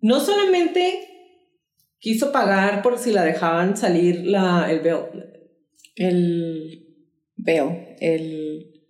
[0.00, 1.08] No solamente
[1.98, 5.33] quiso pagar por si la dejaban salir la, el bail,
[5.96, 6.84] El
[7.36, 8.82] bail, el...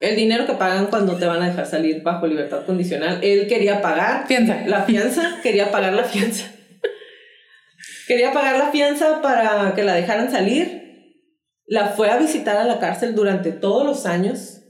[0.00, 3.20] el dinero que pagan cuando te van a dejar salir bajo libertad condicional.
[3.22, 4.66] Él quería pagar Fianza.
[4.66, 6.50] la fianza, quería pagar la fianza.
[8.08, 10.84] quería pagar la fianza para que la dejaran salir.
[11.66, 14.62] La fue a visitar a la cárcel durante todos los años.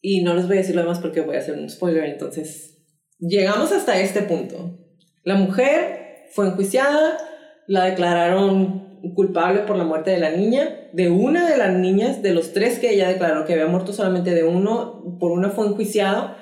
[0.00, 2.04] Y no les voy a decir lo demás porque voy a hacer un spoiler.
[2.04, 2.78] Entonces,
[3.18, 4.78] llegamos hasta este punto.
[5.22, 7.18] La mujer fue enjuiciada,
[7.66, 12.34] la declararon culpable por la muerte de la niña, de una de las niñas, de
[12.34, 16.34] los tres que ella declaró que había muerto solamente de uno, por una fue enjuiciado.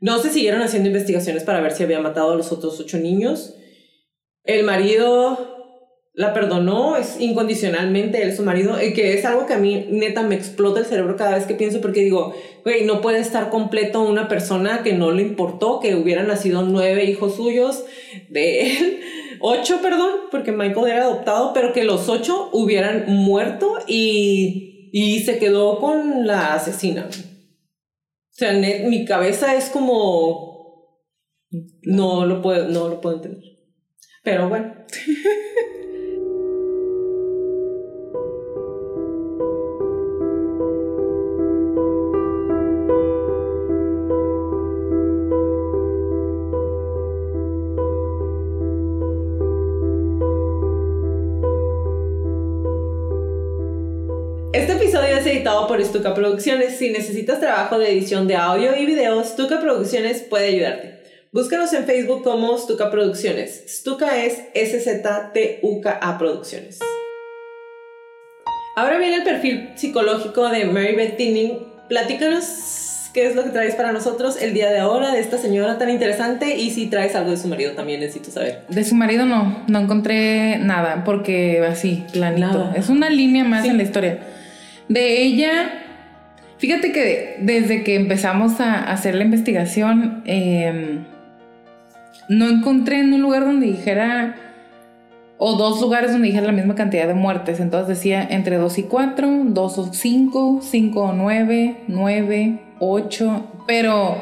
[0.00, 3.56] No se siguieron haciendo investigaciones para ver si había matado a los otros ocho niños.
[4.44, 5.58] El marido
[6.18, 10.34] la perdonó es incondicionalmente, él su marido, que es algo que a mí neta me
[10.34, 12.34] explota el cerebro cada vez que pienso porque digo,
[12.64, 17.04] güey, no puede estar completo una persona que no le importó que hubieran nacido nueve
[17.04, 17.84] hijos suyos
[18.30, 19.00] de él,
[19.40, 25.38] ocho, perdón, porque Michael era adoptado, pero que los ocho hubieran muerto y, y se
[25.38, 27.08] quedó con la asesina.
[27.10, 30.46] O sea, net- mi cabeza es como...
[31.82, 33.44] No lo puedo, no lo puedo entender.
[34.22, 34.74] Pero bueno.
[55.58, 56.76] editado por Stuka Producciones.
[56.78, 60.98] Si necesitas trabajo de edición de audio y video, Stuka Producciones puede ayudarte.
[61.32, 63.64] Búscanos en Facebook como Stuka Producciones.
[63.68, 66.78] Stuka es S-Z-T-U-K-A Producciones.
[68.76, 71.58] Ahora viene el perfil psicológico de Mary Beth Tinning.
[71.88, 75.78] Platícanos qué es lo que traes para nosotros el día de ahora de esta señora
[75.78, 78.64] tan interesante y si traes algo de su marido también necesito saber.
[78.68, 82.46] De su marido no, no encontré nada, porque así, planito.
[82.46, 82.74] Nada.
[82.76, 83.70] Es una línea más Sí.
[83.70, 84.18] en la historia.
[84.88, 85.70] De ella,
[86.58, 91.00] fíjate que desde que empezamos a hacer la investigación, eh,
[92.28, 94.36] no encontré en un lugar donde dijera,
[95.38, 97.60] o dos lugares donde dijera la misma cantidad de muertes.
[97.60, 104.16] Entonces decía entre 2 y 4, 2 o 5, 5 o 9, 9, 8, pero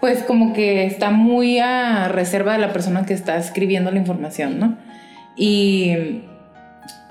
[0.00, 4.58] pues como que está muy a reserva de la persona que está escribiendo la información,
[4.58, 4.76] ¿no?
[5.36, 6.22] Y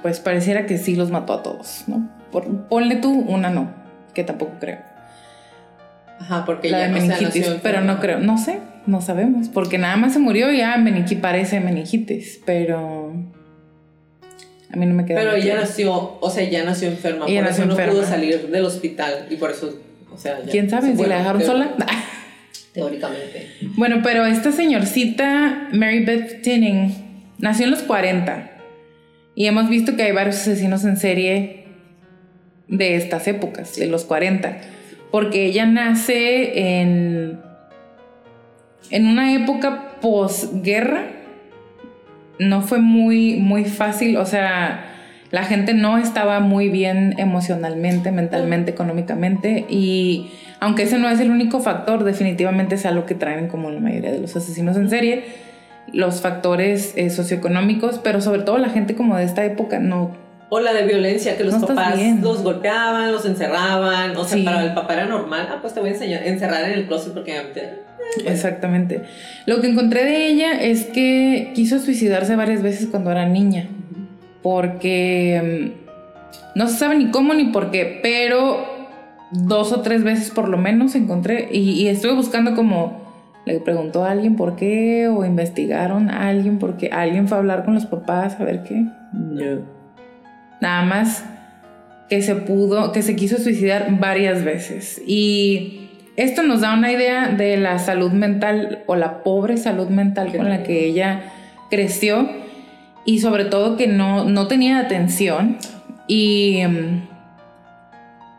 [0.02, 2.21] pues pareciera que sí los mató a todos, ¿no?
[2.32, 3.72] Por- ponle tú una no,
[4.14, 4.80] que tampoco creo.
[6.20, 9.50] Ajá, porque la ya de o sea, meningitis, pero no creo, no sé, no sabemos,
[9.50, 13.12] porque nada más se murió y ya meningi parece meningitis, pero
[14.72, 15.62] a mí no me queda Pero ella claro.
[15.62, 17.26] nació, o sea, ya nació enferma.
[17.28, 17.94] Ella por nació eso no enferma.
[17.94, 19.80] pudo salir del hospital y por eso,
[20.14, 21.72] o sea, ya ¿Quién sabe se si la dejaron sola?
[22.74, 23.50] Teóricamente.
[23.76, 26.94] Bueno, pero esta señorcita, Mary Beth Tinning,
[27.40, 28.50] nació en los 40.
[29.36, 31.61] Y hemos visto que hay varios asesinos en serie
[32.72, 34.58] de estas épocas, de los 40.
[35.12, 37.40] Porque ella nace en,
[38.90, 41.04] en una época posguerra.
[42.40, 44.18] No fue muy, muy fácil.
[44.18, 44.92] O sea,
[45.32, 49.66] la gente no estaba muy bien emocionalmente, mentalmente, económicamente.
[49.70, 53.80] Y aunque ese no es el único factor, definitivamente es algo que traen como la
[53.80, 55.24] mayoría de los asesinos en serie,
[55.94, 60.21] los factores eh, socioeconómicos, pero sobre todo la gente como de esta época no...
[60.54, 64.18] O la de violencia, que los No papás los golpeaban, los encerraban.
[64.18, 64.44] O sea, Sí.
[64.44, 65.48] para el papá era normal.
[65.50, 67.40] Ah, pues te voy a enseñar, encerrar en el closet porque
[68.26, 69.04] Exactamente.
[69.46, 73.70] Lo que encontré de ella es que quiso suicidarse varias veces cuando era niña,
[74.42, 78.66] porque mm, no se sabe ni cómo ni por qué, pero
[79.32, 83.00] dos o tres veces por lo menos encontré y, y estuve buscando como
[83.46, 87.64] le preguntó a alguien por qué o investigaron a alguien porque alguien fue a hablar
[87.64, 88.84] con los papás a ver qué.
[89.14, 89.81] No.
[90.62, 91.26] Nada más
[92.10, 95.02] que se pudo, que se quiso suicidar varias veces.
[95.06, 100.36] Y esto nos da una idea de la salud mental o la pobre salud mental
[100.36, 101.22] con la que ella
[101.70, 102.30] creció
[103.06, 105.58] y sobre todo que no, no tenía atención
[106.08, 107.08] y mm,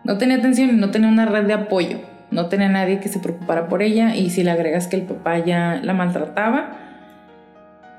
[0.05, 1.99] no tenía atención no tenía una red de apoyo.
[2.31, 5.39] No tenía nadie que se preocupara por ella y si le agregas que el papá
[5.39, 6.92] ya la maltrataba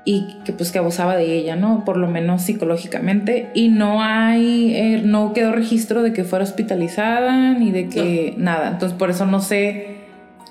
[0.04, 1.84] y que pues que abusaba de ella, ¿no?
[1.84, 7.54] Por lo menos psicológicamente y no hay, eh, no quedó registro de que fuera hospitalizada
[7.54, 8.68] ni de que nada.
[8.68, 9.98] Entonces por eso no sé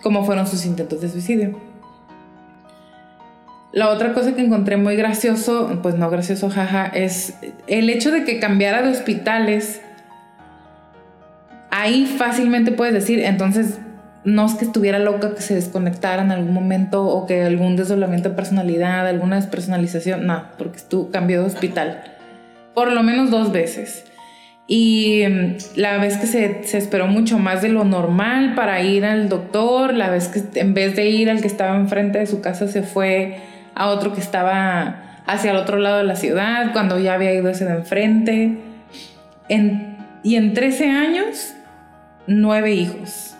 [0.02, 1.60] cómo fueron sus intentos de suicidio.
[3.72, 7.36] La otra cosa que encontré muy gracioso, pues no gracioso, jaja, es
[7.66, 9.82] el hecho de que cambiara de hospitales
[11.72, 13.80] ahí fácilmente puedes decir, entonces
[14.26, 18.30] no es que estuviera loca que se desconectara en algún momento o que algún desdoblamiento
[18.30, 22.04] de personalidad, alguna despersonalización, no, porque tú cambió de hospital
[22.74, 24.06] por lo menos dos veces.
[24.68, 29.30] Y mm, la vez que se, esperó mucho más de lo normal para ir al
[29.30, 32.68] doctor, la vez que en vez de ir al que estaba enfrente de su casa
[32.68, 33.38] se fue
[33.76, 37.50] a otro que estaba hacia el otro lado de la ciudad, cuando ya había ido
[37.50, 38.58] ese de enfrente.
[39.50, 41.54] En, y en 13 años,
[42.28, 43.33] nueve hijos.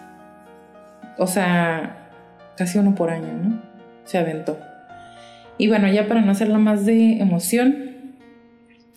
[1.24, 2.10] O sea,
[2.58, 3.62] casi uno por año, ¿no?
[4.04, 4.60] Se aventó.
[5.58, 7.94] Y bueno, ya para no hacerlo más de emoción,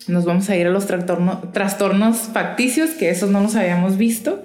[0.07, 4.43] nos vamos a ir a los trastornos facticios, que esos no los habíamos visto.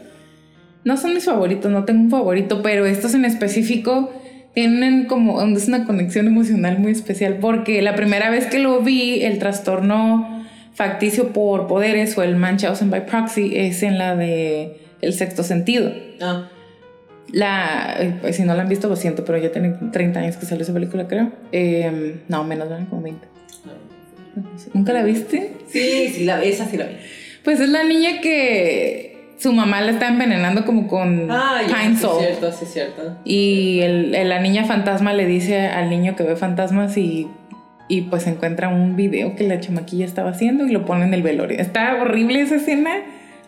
[0.85, 4.13] No son mis favoritos, no tengo un favorito, pero estos en específico
[4.55, 9.23] tienen como es una conexión emocional muy especial porque la primera vez que lo vi,
[9.25, 15.15] el trastorno facticio por poderes o el Munchausen by proxy es en la de El
[15.15, 15.93] sexto sentido.
[16.21, 16.49] Ah.
[17.33, 20.47] La, pues si no la han visto, lo siento, pero ya tiene 30 años que
[20.47, 21.33] salió esa película, creo.
[21.51, 23.27] Eh, no, menos, como 20.
[24.75, 25.55] ¿Nunca la viste?
[25.69, 26.97] Sí, sí, la, esa sí la vi.
[27.43, 32.07] Pues es la niña que su mamá la está envenenando como con ah, Pine Sí,
[32.07, 33.17] es cierto, sí, es cierto.
[33.25, 37.29] Y el, la niña fantasma le dice al niño que ve fantasmas y,
[37.89, 41.23] y pues encuentra un video que la chamaquilla estaba haciendo y lo pone en el
[41.23, 41.59] velorio.
[41.59, 42.93] Está horrible esa escena.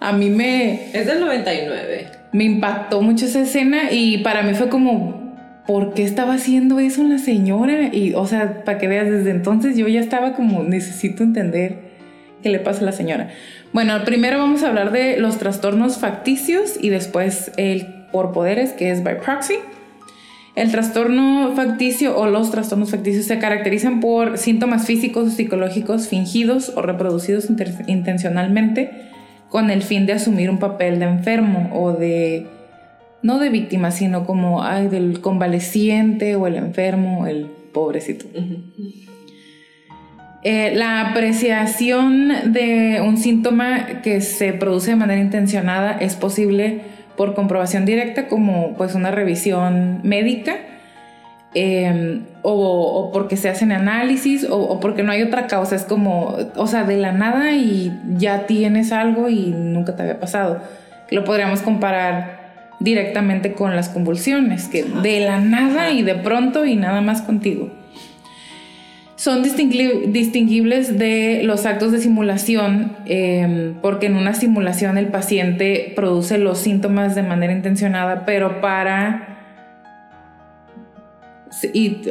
[0.01, 0.91] A mí me...
[0.93, 2.24] Es del 99.
[2.35, 7.05] Me impactó mucho esa escena y para mí fue como, ¿por qué estaba haciendo eso
[7.05, 7.95] la señora?
[7.95, 11.93] Y, o sea, para que veas, desde entonces yo ya estaba como, necesito entender
[12.43, 13.28] qué le pasa a la señora.
[13.72, 18.91] Bueno, primero vamos a hablar de los trastornos facticios y después el por poderes, que
[18.91, 19.55] es by proxy.
[20.57, 26.72] El trastorno facticio o los trastornos facticios se caracterizan por síntomas físicos o psicológicos fingidos
[26.74, 27.49] o reproducidos
[27.87, 29.14] intencionalmente
[29.55, 32.49] con el fin de asumir un papel de enfermo o de
[33.23, 38.25] no de víctima, sino como ay, del convaleciente o el enfermo, el pobrecito.
[40.43, 46.81] Eh, la apreciación de un síntoma que se produce de manera intencionada es posible
[47.17, 50.57] por comprobación directa, como pues una revisión médica,
[51.55, 55.77] em, o, porque se hacen análisis, o, o, porque no hay otra causa.
[55.77, 60.21] Es como, o sea, de la nada y ya tienes algo y nunca te había
[60.21, 60.61] pasado.
[61.11, 62.45] Lo podríamos comparar
[62.81, 67.71] directamente con las convulsiones, que de la nada y de pronto y nada más contigo.
[69.17, 76.37] Son distinguibles de los actos de simulación em, porque en una simulación el paciente produce
[76.37, 79.34] los síntomas de manera intencionada, pero para...
[81.73, 82.03] Y,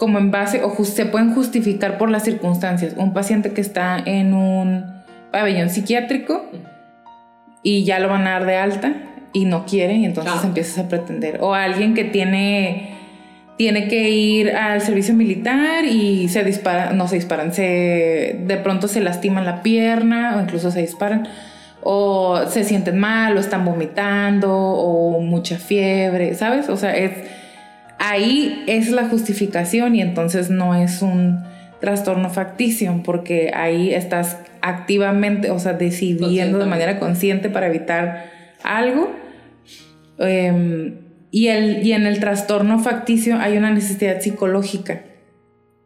[0.00, 2.94] como en base o se pueden justificar por las circunstancias.
[2.96, 4.86] Un paciente que está en un
[5.30, 6.50] pabellón psiquiátrico
[7.62, 8.94] y ya lo van a dar de alta
[9.34, 10.46] y no quiere y entonces ah.
[10.46, 11.38] empiezas a pretender.
[11.42, 12.94] O alguien que tiene,
[13.58, 18.88] tiene que ir al servicio militar y se dispara, no se disparan, se, de pronto
[18.88, 21.28] se lastiman la pierna o incluso se disparan.
[21.82, 26.68] O se sienten mal o están vomitando o mucha fiebre, ¿sabes?
[26.68, 27.12] O sea, es,
[28.00, 31.44] ahí es la justificación y entonces no es un
[31.80, 38.24] trastorno facticio porque ahí estás activamente, o sea, decidiendo de manera consciente para evitar
[38.64, 39.10] algo
[40.20, 40.98] Em,
[41.30, 45.02] y, el, y en el trastorno facticio hay una necesidad psicológica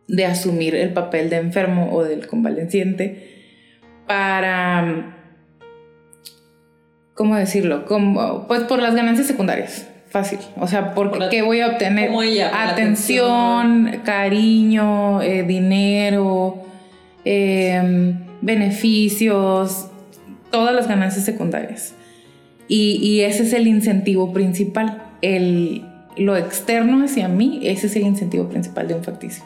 [0.09, 3.29] de asumir el papel de enfermo o del convaleciente
[4.09, 5.17] para,
[7.15, 7.87] ¿cómo decirlo?
[7.87, 9.89] Como, pues por las ganancias secundarias.
[10.15, 10.39] Fácil.
[10.61, 12.09] O sea, porque ¿qué voy a obtener?
[12.53, 16.63] atención, cariño, eh, dinero,
[17.25, 19.89] em, beneficios,
[20.53, 21.97] todas las ganancias secundarias.
[22.69, 25.03] Y, ese es el incentivo principal.
[25.21, 25.85] El,
[26.17, 29.43] lo externo hacia mí, ese es el incentivo principal de un facticio.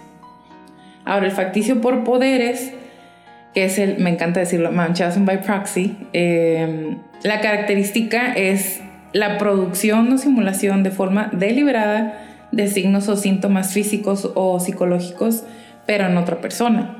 [1.06, 2.74] Ahora, el facticio por poderes,
[3.54, 8.82] que es el, me encanta decirlo, Munchausen by proxy, em, la característica es
[9.12, 15.44] la producción o simulación de forma deliberada de signos o síntomas físicos o psicológicos,
[15.86, 16.98] pero en otra persona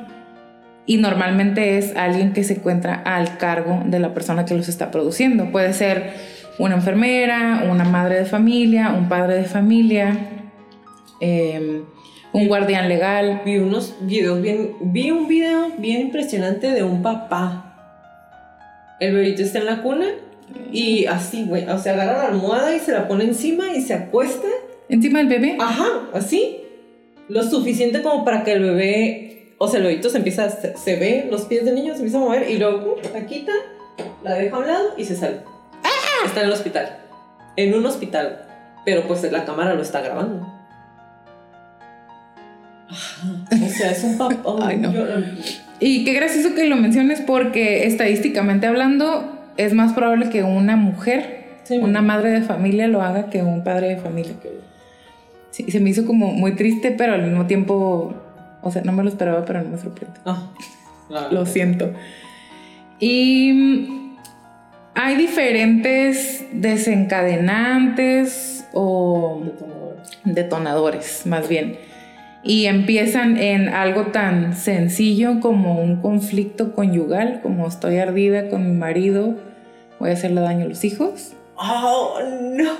[0.88, 4.90] y normalmente es alguien que se encuentra al cargo de la persona que los está
[4.90, 5.52] produciendo.
[5.52, 6.14] Puede ser
[6.58, 10.16] una enfermera, una madre de familia, un padre de familia,
[11.20, 11.84] em,
[12.32, 13.42] un guardián legal.
[13.44, 17.66] Vi unos videos bien, vi un video bien impresionante de un papá.
[18.98, 20.06] El bebito está en la cuna
[20.72, 23.94] y así, güey, o sea, agarra la almohada y se la pone encima y se
[23.94, 24.48] acuesta.
[24.88, 25.56] ¿Encima del bebé?
[25.60, 26.58] Ajá, así.
[27.28, 29.28] Lo suficiente como para que el bebé
[29.58, 32.20] o sea, el oído se empieza, se, ve los pies del niño, se empieza a
[32.20, 33.52] mover y luego uh, la quita
[34.22, 35.40] la deja a un lado y se sale.
[36.24, 36.96] Está en el hospital.
[37.56, 38.44] En un hospital.
[38.84, 40.46] Pero pues la cámara lo está grabando.
[42.88, 43.26] Ajá.
[43.52, 44.56] O sea, es un papá.
[44.62, 44.92] Ay, no.
[44.92, 45.04] yo-
[45.80, 51.36] Y qué gracioso que lo menciones porque estadísticamente hablando es más probable que una mujer,
[51.64, 51.76] Sí.
[51.76, 54.32] una madre de familia lo haga que un padre de familia.
[55.50, 58.14] Sí, se me hizo como muy triste, pero al mismo tiempo,
[58.62, 60.18] o sea, no me lo esperaba, pero no me sorprende.
[60.24, 60.48] Ah,
[61.08, 61.28] claro.
[61.30, 61.92] Lo siento.
[63.00, 64.16] Y mm,
[64.94, 69.42] hay diferentes desencadenantes o
[70.24, 71.76] detonadores, más bien.
[72.42, 78.76] Y empiezan en algo tan sencillo como un conflicto conyugal, como estoy ardida con mi
[78.76, 79.34] marido,
[79.98, 81.32] voy a hacerle daño a los hijos.
[81.56, 82.18] Oh,
[82.54, 82.72] no.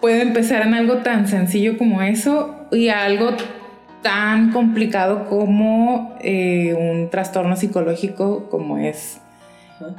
[0.00, 3.30] Puede empezar en algo tan sencillo como eso y algo
[4.02, 9.20] tan complicado como eh, un trastorno psicológico como es,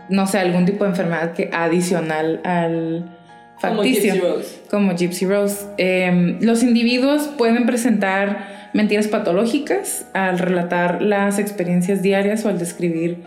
[0.09, 3.17] no sé, algún tipo de enfermedad que adicional al
[3.61, 4.61] Como facticio Gypsy Rose.
[4.69, 5.65] como Gypsy Rose.
[5.77, 13.23] Eh, los individuos pueden presentar mentiras patológicas al relatar las experiencias diarias o al describir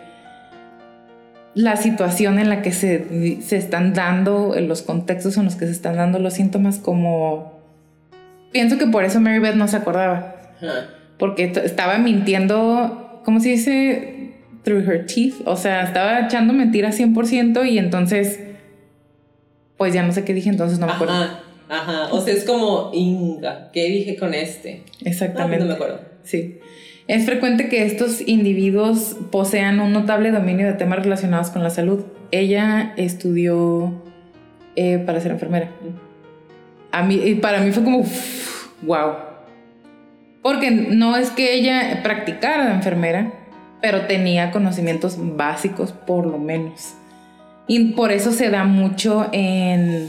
[1.57, 5.65] la situación en la que se, se están dando, en los contextos en los que
[5.65, 7.59] se están dando los síntomas, como...
[8.53, 10.37] Pienso que por eso Mary Beth no se acordaba,
[11.19, 14.35] porque estaba mintiendo, ¿cómo se dice?
[14.65, 18.39] Through her teeth, o sea, estaba echando mentiras 100% y entonces,
[19.79, 21.15] pues ya no sé qué dije, entonces no me acuerdo.
[21.15, 21.41] Ajá.
[21.69, 22.09] Ajá.
[22.13, 23.71] O sea, es como Inga.
[23.73, 24.83] ¿Qué dije con este?
[25.05, 25.65] Exactamente.
[25.65, 26.01] no me acuerdo.
[26.23, 26.61] Sí.
[27.09, 32.05] Es frecuente que estos individuos posean un notable dominio de temas relacionados con la salud.
[32.33, 34.03] Ella estudió
[34.75, 35.71] eh, para ser enfermera.
[36.91, 38.05] A mí, y para mí fue como,
[38.83, 39.13] wow.
[40.43, 43.33] Porque no es que ella practicara de enfermera,
[43.81, 46.95] pero tenía conocimientos básicos por lo menos.
[47.69, 50.09] Y por eso se da mucho en,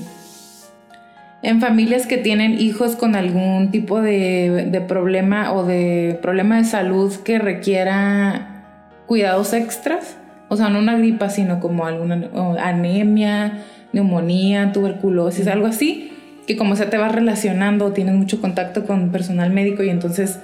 [1.43, 6.65] en familias que tienen hijos con algún tipo de, de problema o de problema de
[6.65, 8.65] salud que requiera
[9.05, 10.17] cuidados extras.
[10.49, 12.29] O sea, no una gripa, sino como alguna
[12.59, 13.59] anemia,
[13.93, 16.11] neumonía, tuberculosis, algo así.
[16.47, 20.39] Que como se te va relacionando, tienes mucho contacto con personal médico y entonces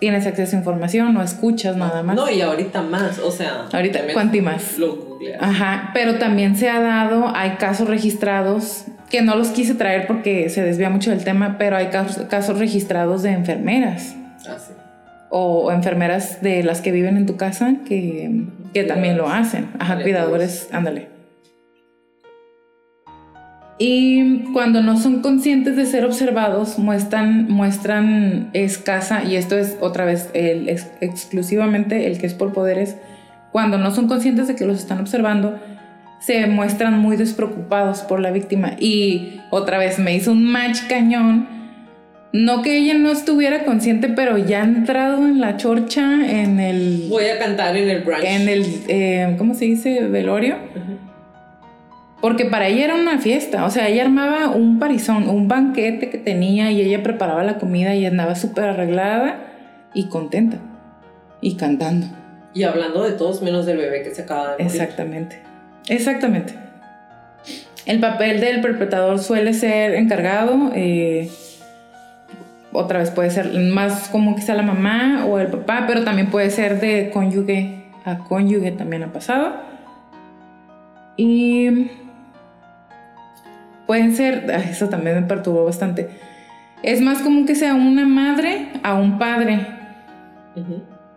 [0.00, 2.16] tienes acceso a información o escuchas nada más.
[2.16, 3.20] No, y ahorita más.
[3.20, 3.66] O sea.
[3.72, 4.78] Ahorita, te metes- ¿cuánto y más?
[4.78, 5.14] Lo.
[5.40, 10.48] Ajá, pero también se ha dado, hay casos registrados, que no los quise traer porque
[10.48, 14.16] se desvía mucho del tema, pero hay casos, casos registrados de enfermeras
[14.48, 14.72] Ah, sí.
[15.30, 18.42] o, enfermeras de las que viven en tu casa que,
[18.72, 19.68] que también lo hacen.
[19.78, 21.08] Ajá, cuidadores, ándale.
[23.78, 30.04] Y cuando no son conscientes de ser observados, muestran, muestran escasa, y esto es otra
[30.04, 32.96] vez el, ex- exclusivamente el que es por poderes,
[33.52, 35.58] cuando no son conscientes de que los están observando,
[36.24, 38.72] se muestran muy despreocupados por la víctima.
[38.78, 41.48] Y otra vez me hizo un match cañón.
[42.32, 47.06] No que ella no estuviera consciente, pero ya ha entrado en la chorcha, en el,
[47.08, 48.24] Voy a cantar en el brunch.
[48.24, 50.00] en el, eh, ¿cómo se dice?
[50.08, 50.56] Velorio.
[52.20, 56.16] Porque para ella era una fiesta, o sea, ella armaba un parizón, un banquete que
[56.16, 59.36] tenía y ella preparaba la comida y andaba súper arreglada
[59.92, 60.56] y contenta
[61.42, 62.06] y cantando.
[62.54, 64.80] Y hablando de todos menos del bebé que se acaba de morir.
[64.80, 65.38] Exactamente,
[65.88, 66.54] exactamente.
[67.86, 71.30] El papel del perpetrador suele ser encargado, eh,
[72.72, 76.30] otra vez puede ser más como que sea la mamá o el papá, pero también
[76.30, 79.54] puede ser de cónyuge a cónyuge, también ha pasado.
[81.16, 81.90] Y
[83.86, 86.08] pueden ser, eso también me perturbó bastante.
[86.82, 89.66] Es más común que sea una madre a un padre,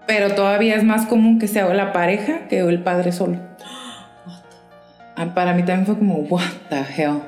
[0.05, 3.37] pero todavía es más común que sea la pareja que el padre solo.
[5.17, 7.19] Ah, Para mí también fue como, what the hell.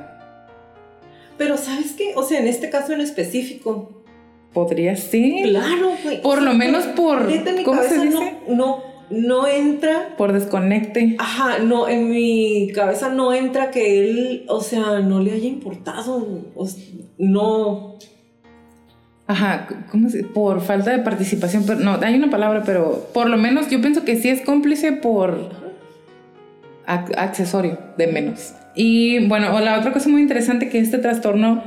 [1.37, 2.13] Pero ¿sabes qué?
[2.15, 4.03] O sea, en este caso en específico.
[4.53, 5.49] Podría ser.
[5.49, 6.21] Claro, güey.
[6.21, 8.35] Por lo menos por- mi ¿cómo se dice?
[8.47, 10.15] No, no, no entra.
[10.17, 11.15] Por desconecte.
[11.17, 16.43] Ajá, no, en mi cabeza no entra que él, o sea, no le haya importado.
[16.55, 16.83] O sea,
[17.17, 17.95] no.
[19.27, 21.63] Ajá, ¿cómo se Por falta de participación.
[21.65, 24.91] Pero no, hay una palabra, pero por lo menos yo pienso que sí es cómplice
[24.91, 25.58] por
[26.89, 28.53] accesorio, de menos.
[28.75, 31.63] Y bueno, la otra cosa muy interesante que este trastorno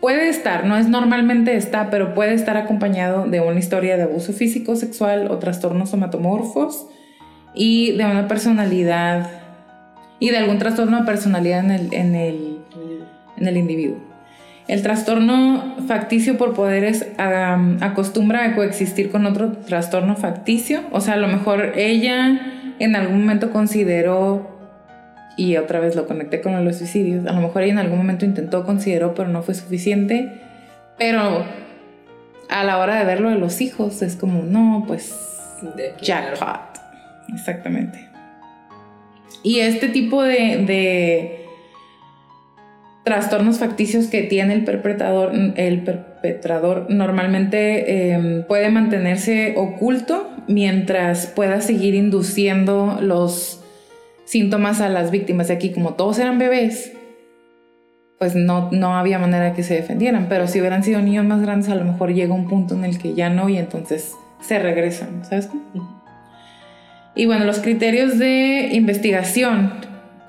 [0.00, 4.32] puede estar, no es normalmente está, pero puede estar acompañado de una historia de abuso
[4.32, 6.86] físico, sexual o trastornos somatomorfos
[7.54, 9.28] y de una personalidad
[10.20, 12.58] y de algún trastorno de personalidad en el, en el,
[13.36, 13.98] en el individuo.
[14.68, 20.82] El trastorno facticio por poderes acostumbra a coexistir con otro trastorno facticio.
[20.92, 24.58] O sea, a lo mejor ella en algún momento consideró
[25.36, 27.26] y otra vez lo conecté con los suicidios.
[27.26, 30.32] A lo mejor ella en algún momento intentó, consideró, pero no fue suficiente.
[30.98, 31.44] Pero
[32.48, 35.14] a la hora de verlo de los hijos es como, no, pues
[36.02, 36.80] jackpot.
[37.32, 38.08] Exactamente.
[39.44, 41.46] Y este tipo de,
[43.04, 51.60] trastornos facticios que tiene el perpetrador, el perpetrador normalmente em, puede mantenerse oculto mientras pueda
[51.60, 53.60] seguir induciendo los
[54.24, 55.50] síntomas a las víctimas.
[55.50, 56.92] Y aquí, como todos eran bebés,
[58.18, 60.26] pues no, no había manera que se defendieran.
[60.28, 62.98] Pero si hubieran sido niños más grandes, a lo mejor llega un punto en el
[62.98, 65.48] que ya no y entonces se regresan, ¿sabes?
[67.14, 69.72] Y bueno, los criterios de investigación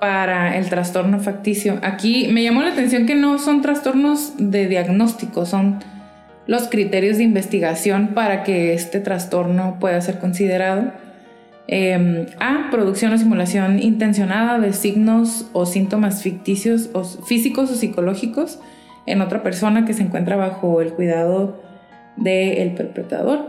[0.00, 1.78] para el trastorno facticio.
[1.82, 5.78] Aquí me llamó la atención que no son trastornos de diagnóstico, son
[6.50, 10.90] los criterios de investigación para que este trastorno pueda ser considerado.
[11.68, 12.70] Em, a.
[12.72, 18.58] Producción o simulación intencionada de signos o síntomas ficticios o físicos o psicológicos
[19.06, 21.62] en otra persona que se encuentra bajo el cuidado
[22.16, 23.46] del perpetrador.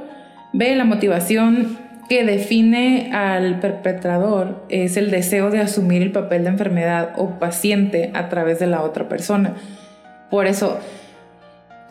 [0.53, 0.75] B.
[0.75, 7.13] La motivación que define al perpetrador es el deseo de asumir el papel de enfermedad
[7.17, 9.55] o paciente a través de la otra persona.
[10.29, 10.79] Por eso,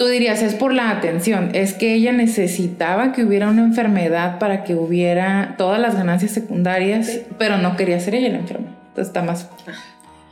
[0.01, 4.65] tú dirías, es por la atención, es que ella necesitaba que hubiera una enfermedad para
[4.65, 8.69] que hubiera todas las ganancias secundarias, pero no quería ser ella la enferma.
[8.89, 9.51] Entonces está más...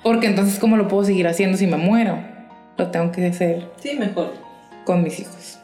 [0.03, 2.19] Porque entonces, ¿cómo lo puedo seguir haciendo si me muero?
[2.79, 3.69] Lo tengo que hacer.
[3.79, 4.33] Sí, mejor.
[4.87, 5.59] Con mis hijos.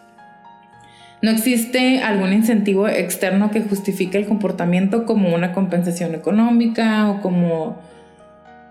[1.22, 7.78] No existe algún incentivo externo que justifique el comportamiento como una compensación económica o como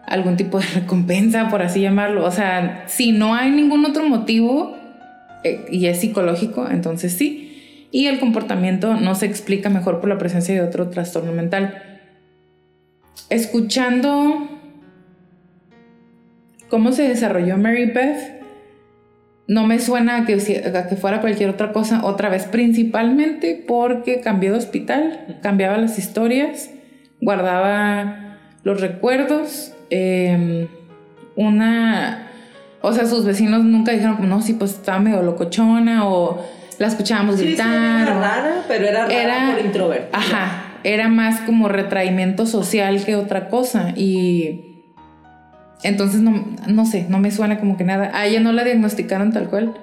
[0.06, 2.24] algún tipo de recompensa, por así llamarlo.
[2.24, 4.83] O sea, si no hay ningún otro motivo
[5.44, 7.88] y es psicológico, entonces sí.
[7.92, 12.02] Y el comportamiento no se explica mejor por la presencia de otro trastorno mental.
[13.30, 14.50] Escuchando
[16.70, 18.42] cómo se desarrolló Mary Beth,
[19.48, 24.58] no me suena que, que fuera cualquier otra cosa, otra vez, principalmente porque cambió de
[24.58, 26.72] hospital, cambiaba las historias,
[27.22, 30.68] guardaba los recuerdos, em,
[31.36, 32.23] una...
[32.86, 36.46] O sea, sus vecinos nunca dijeron, no, sí, pues estaba medio locochona o
[36.80, 37.66] la escuchábamos gritar.
[37.66, 40.10] Sí, era rara, pero era rara por introvertida.
[40.12, 44.84] Ajá, era más como retraimiento social que otra cosa y
[45.82, 48.12] entonces, no, no sé, no me suena como que nada.
[48.14, 49.74] A ella no la diagnosticaron tal cual,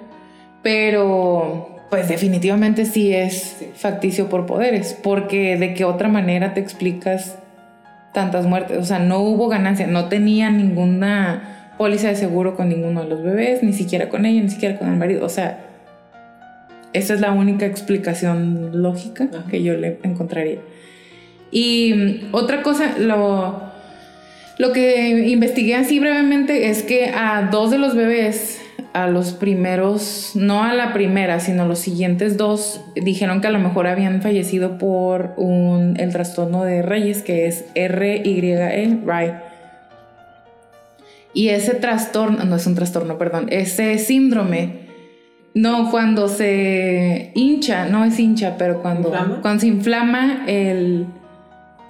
[0.63, 7.39] pero pues definitivamente sí es facticio por poderes, porque de qué otra manera te explicas
[8.13, 8.77] tantas muertes.
[8.77, 13.23] O sea, no hubo ganancia, no tenía ninguna póliza de seguro con ninguno de los
[13.23, 15.25] bebés, ni siquiera con ella, ni siquiera con el marido.
[15.25, 15.61] O sea,
[16.93, 20.59] esa es la única explicación lógica que yo le encontraría.
[21.51, 23.63] Y otra cosa, lo
[24.59, 28.61] lo que investigué así brevemente es que a dos de los bebés,
[28.93, 33.59] a los primeros, no a la primera, sino los siguientes dos, dijeron que a lo
[33.59, 39.50] mejor habían fallecido por un, el trastorno de Reyes, que es R-Y-E, right.
[41.33, 44.89] Y ese trastorno, no es un trastorno, perdón, ese síndrome,
[45.55, 49.11] no, cuando se hincha, no es hincha, pero cuando,
[49.43, 51.07] cuando se inflama el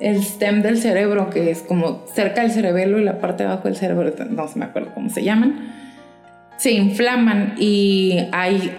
[0.01, 3.69] el stem del cerebro, que es como cerca del cerebelo y la parte de abajo
[3.69, 5.73] del cerebro, no se me acuerdo cómo se llaman,
[6.57, 8.73] se inflaman y hay,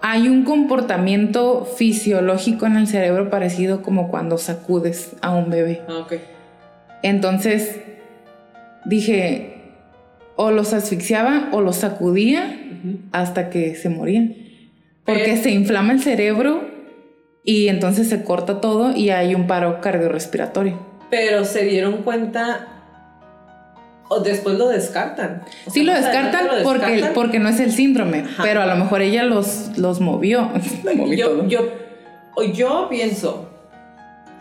[0.00, 5.82] hay un comportamiento fisiológico en el cerebro parecido como cuando sacudes a un bebé.
[5.88, 6.14] Ah, ok.
[7.02, 7.80] Entonces
[8.84, 9.51] dije,
[10.36, 12.58] o los asfixiaba o los sacudía
[13.12, 14.36] hasta que se morían.
[15.04, 16.62] Porque se inflama el cerebro
[17.44, 20.78] y entonces se corta todo y hay un paro cardiorrespiratorio.
[21.10, 22.68] Pero se dieron cuenta
[24.08, 25.42] o después lo descartan.
[25.70, 29.76] sí lo descartan, porque, porque no es el síndrome, pero a lo mejor ella los,
[29.78, 30.50] los movió.
[31.16, 31.68] yo, yo,
[32.52, 33.48] yo pienso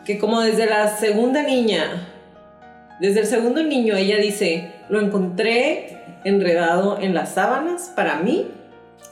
[0.05, 2.10] que como desde la segunda niña,
[3.01, 8.47] desde el segundo niño, ella dice, lo encontré enredado en las sábanas, para mí,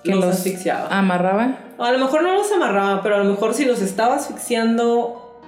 [0.03, 0.95] que los, asfixiaba.
[0.95, 1.57] ¿Amarraba?
[1.80, 5.41] a lo mejor no los amarraba, pero a lo mejor si los estaba asfixiando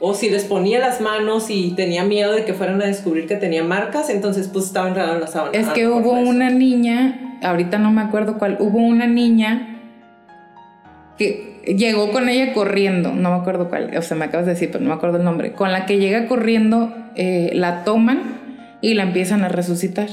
[0.00, 3.36] o si les ponía las manos y tenía miedo de que fueran a descubrir que
[3.36, 5.52] tenía marcas, entonces pues estaba enredado en la sábana.
[5.56, 9.78] Es que hubo una niña, ahorita no me acuerdo cuál, hubo una niña
[11.16, 14.70] que llegó con ella corriendo, no me acuerdo cuál, o sea, me acabas de decir,
[14.70, 18.40] pero no me acuerdo el nombre, con la que llega corriendo, eh, la toman
[18.80, 20.08] y la empiezan a resucitar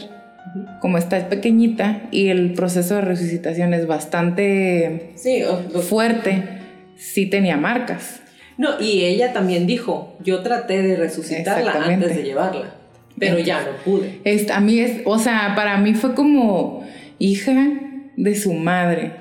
[0.80, 5.14] como está pequeñita y el proceso de resucitación es bastante
[5.82, 6.44] fuerte,
[6.96, 8.22] sí tenía marcas.
[8.58, 12.74] No, y ella también dijo, yo traté de resucitarla antes de llevarla.
[13.20, 14.22] Pero ya no pude.
[14.54, 16.88] a mí es, o sea, para mí fue como
[17.20, 17.56] hija
[18.16, 19.12] de su madre.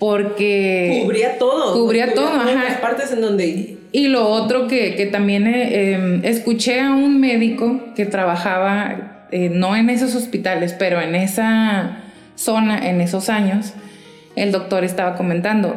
[0.00, 1.02] Porque...
[1.04, 1.74] Cubría todo.
[1.74, 2.64] Cubría todo, ajá.
[2.64, 3.76] Las partes en donde...
[3.92, 9.76] Y lo otro que, también eh, em, escuché a un médico que trabajaba, eh, no
[9.76, 11.98] en esos hospitales, pero en esa
[12.34, 13.74] zona, en esos años,
[14.36, 15.76] el doctor estaba comentando,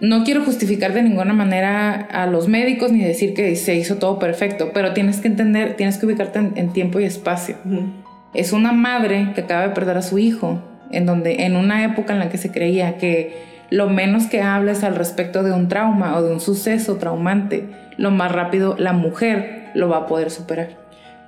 [0.00, 4.18] no quiero justificar de ninguna manera a los médicos ni decir que se hizo todo
[4.18, 7.56] perfecto, pero tienes que entender, tienes que ubicarte en, tiempo y espacio.
[8.32, 10.62] Es una madre que acaba de perder a su hijo,
[10.92, 14.84] en donde en una época en la que se creía que lo menos que hables
[14.84, 19.70] al respecto de un trauma o de un suceso traumante, lo más rápido la mujer
[19.74, 20.70] lo va a poder superar.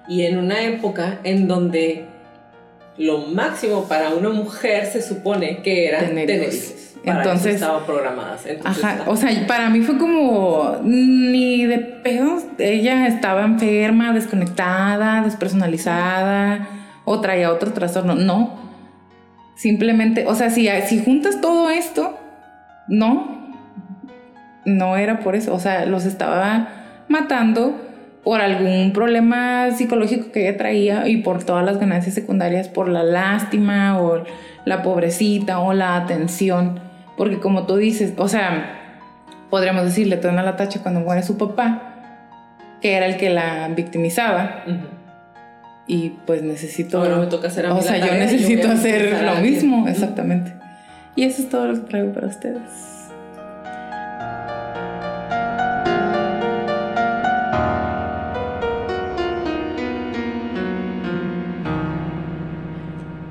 [0.09, 2.07] Y en una época en donde
[2.97, 8.47] lo máximo para una mujer se supone que era tener, hijos entonces estaban programadas.
[8.65, 12.45] ajá, o sea, para mí fue como ni de pedos.
[12.59, 16.69] Ella estaba enferma, desconectada, despersonalizada
[17.05, 18.15] o traía otro trastorno.
[18.15, 18.59] No.
[19.57, 22.19] Simplemente, o sea, si, si juntas todo esto,
[22.91, 23.41] no.
[24.67, 25.55] No era por eso.
[25.55, 26.69] O sea, los estaba
[27.09, 27.81] matando
[28.23, 33.03] por algún problema psicológico que ella traía y por todas las ganancias secundarias, por la
[33.03, 34.25] lástima o
[34.67, 36.91] la pobrecita o la atención
[37.21, 38.95] porque como tú dices, o sea,
[39.51, 41.83] podríamos decirle, te dan la tacha cuando muere su papá,
[42.81, 44.65] que era el que la victimizaba.
[45.87, 46.97] Y pues necesito...
[46.97, 50.55] Ahora me toca hacer a O sea, yo necesito hacer lo mismo, exactamente.
[51.17, 52.91] Y eso es todo lo que traigo para ustedes.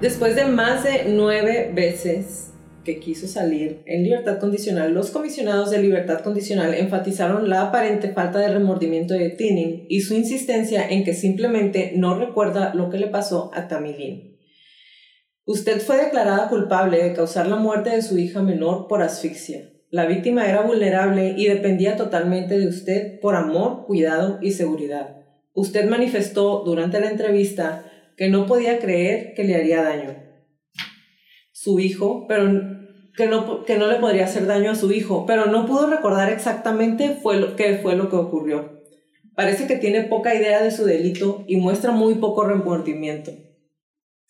[0.02, 2.52] Después de más de nueve veces
[2.86, 8.40] que quiso salir en libertad condicional, los comisionados de libertad condicional enfatizaron la aparente falta
[8.40, 13.08] de remordimiento de Tinning y su insistencia en que simplemente no recuerda lo que le
[13.08, 14.29] pasó a Tamilin.
[15.50, 19.72] Usted fue declarada culpable de causar la muerte de su hija menor por asfixia.
[19.90, 25.24] La víctima era vulnerable y dependía totalmente de usted por amor, cuidado y seguridad.
[25.54, 27.84] Usted manifestó durante la entrevista
[28.16, 30.18] que no podía creer que le haría daño
[31.52, 32.44] su hijo, pero
[33.18, 36.32] que no, que no le podría hacer daño a su hijo, pero no pudo recordar
[36.32, 38.84] exactamente fue lo, qué fue lo que ocurrió.
[39.34, 43.32] Parece que tiene poca idea de su delito y muestra muy poco remordimiento.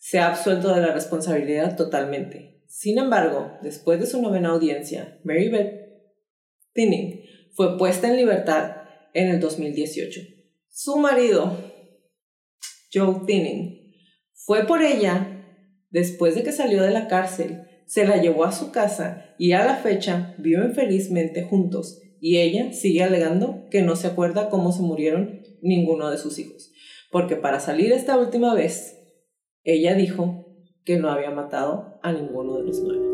[0.00, 2.64] Se ha absuelto de la responsabilidad totalmente.
[2.66, 5.74] Sin embargo, después de su novena audiencia, Mary Beth
[6.72, 7.22] Tinning
[7.54, 8.78] fue puesta en libertad
[9.14, 10.20] en el 2018.
[10.68, 11.56] Su marido,
[12.92, 13.94] Joe Tinning,
[14.34, 15.36] fue por ella
[15.90, 19.64] Después de que salió de la cárcel, se la llevó a su casa y a
[19.64, 24.82] la fecha viven felizmente juntos y ella sigue alegando que no se acuerda cómo se
[24.82, 26.70] murieron ninguno de sus hijos,
[27.10, 28.99] porque para salir esta última vez,
[29.64, 30.46] ella dijo
[30.84, 33.10] que no había matado a ninguno de los nueve.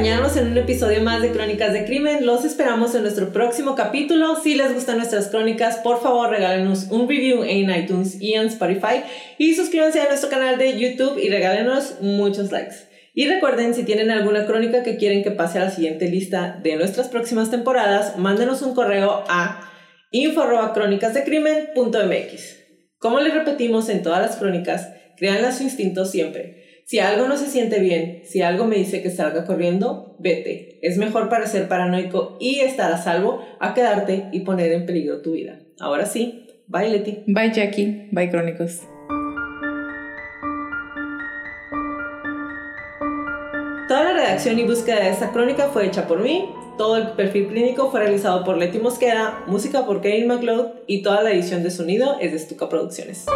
[0.00, 2.24] Acompañarnos en un episodio más de Crónicas de Crimen.
[2.24, 4.34] Los esperamos en nuestro próximo capítulo.
[4.34, 9.02] Si les gustan nuestras crónicas, por favor regálenos un review en iTunes y en Spotify.
[9.36, 12.76] Y suscríbanse a nuestro canal de YouTube y regálenos muchos likes.
[13.12, 16.76] Y recuerden, si tienen alguna crónica que quieren que pase a la siguiente lista de
[16.76, 19.70] nuestras próximas temporadas, mándenos un correo a
[20.12, 22.56] info.crónicasdecrimen.mx.
[22.96, 26.59] Como les repetimos en todas las crónicas, créanle su instinto siempre.
[26.90, 30.80] Si algo no se siente bien, si algo me dice que salga corriendo, vete.
[30.82, 35.22] Es mejor para ser paranoico y estar a salvo a quedarte y poner en peligro
[35.22, 35.60] tu vida.
[35.78, 37.22] Ahora sí, bye Leti.
[37.28, 38.80] Bye Jackie, bye Crónicos.
[43.86, 47.46] Toda la redacción y búsqueda de esta crónica fue hecha por mí, todo el perfil
[47.46, 51.70] clínico fue realizado por Leti Mosqueda, música por Kevin McLeod y toda la edición de
[51.70, 53.26] sonido es de Stuka Producciones.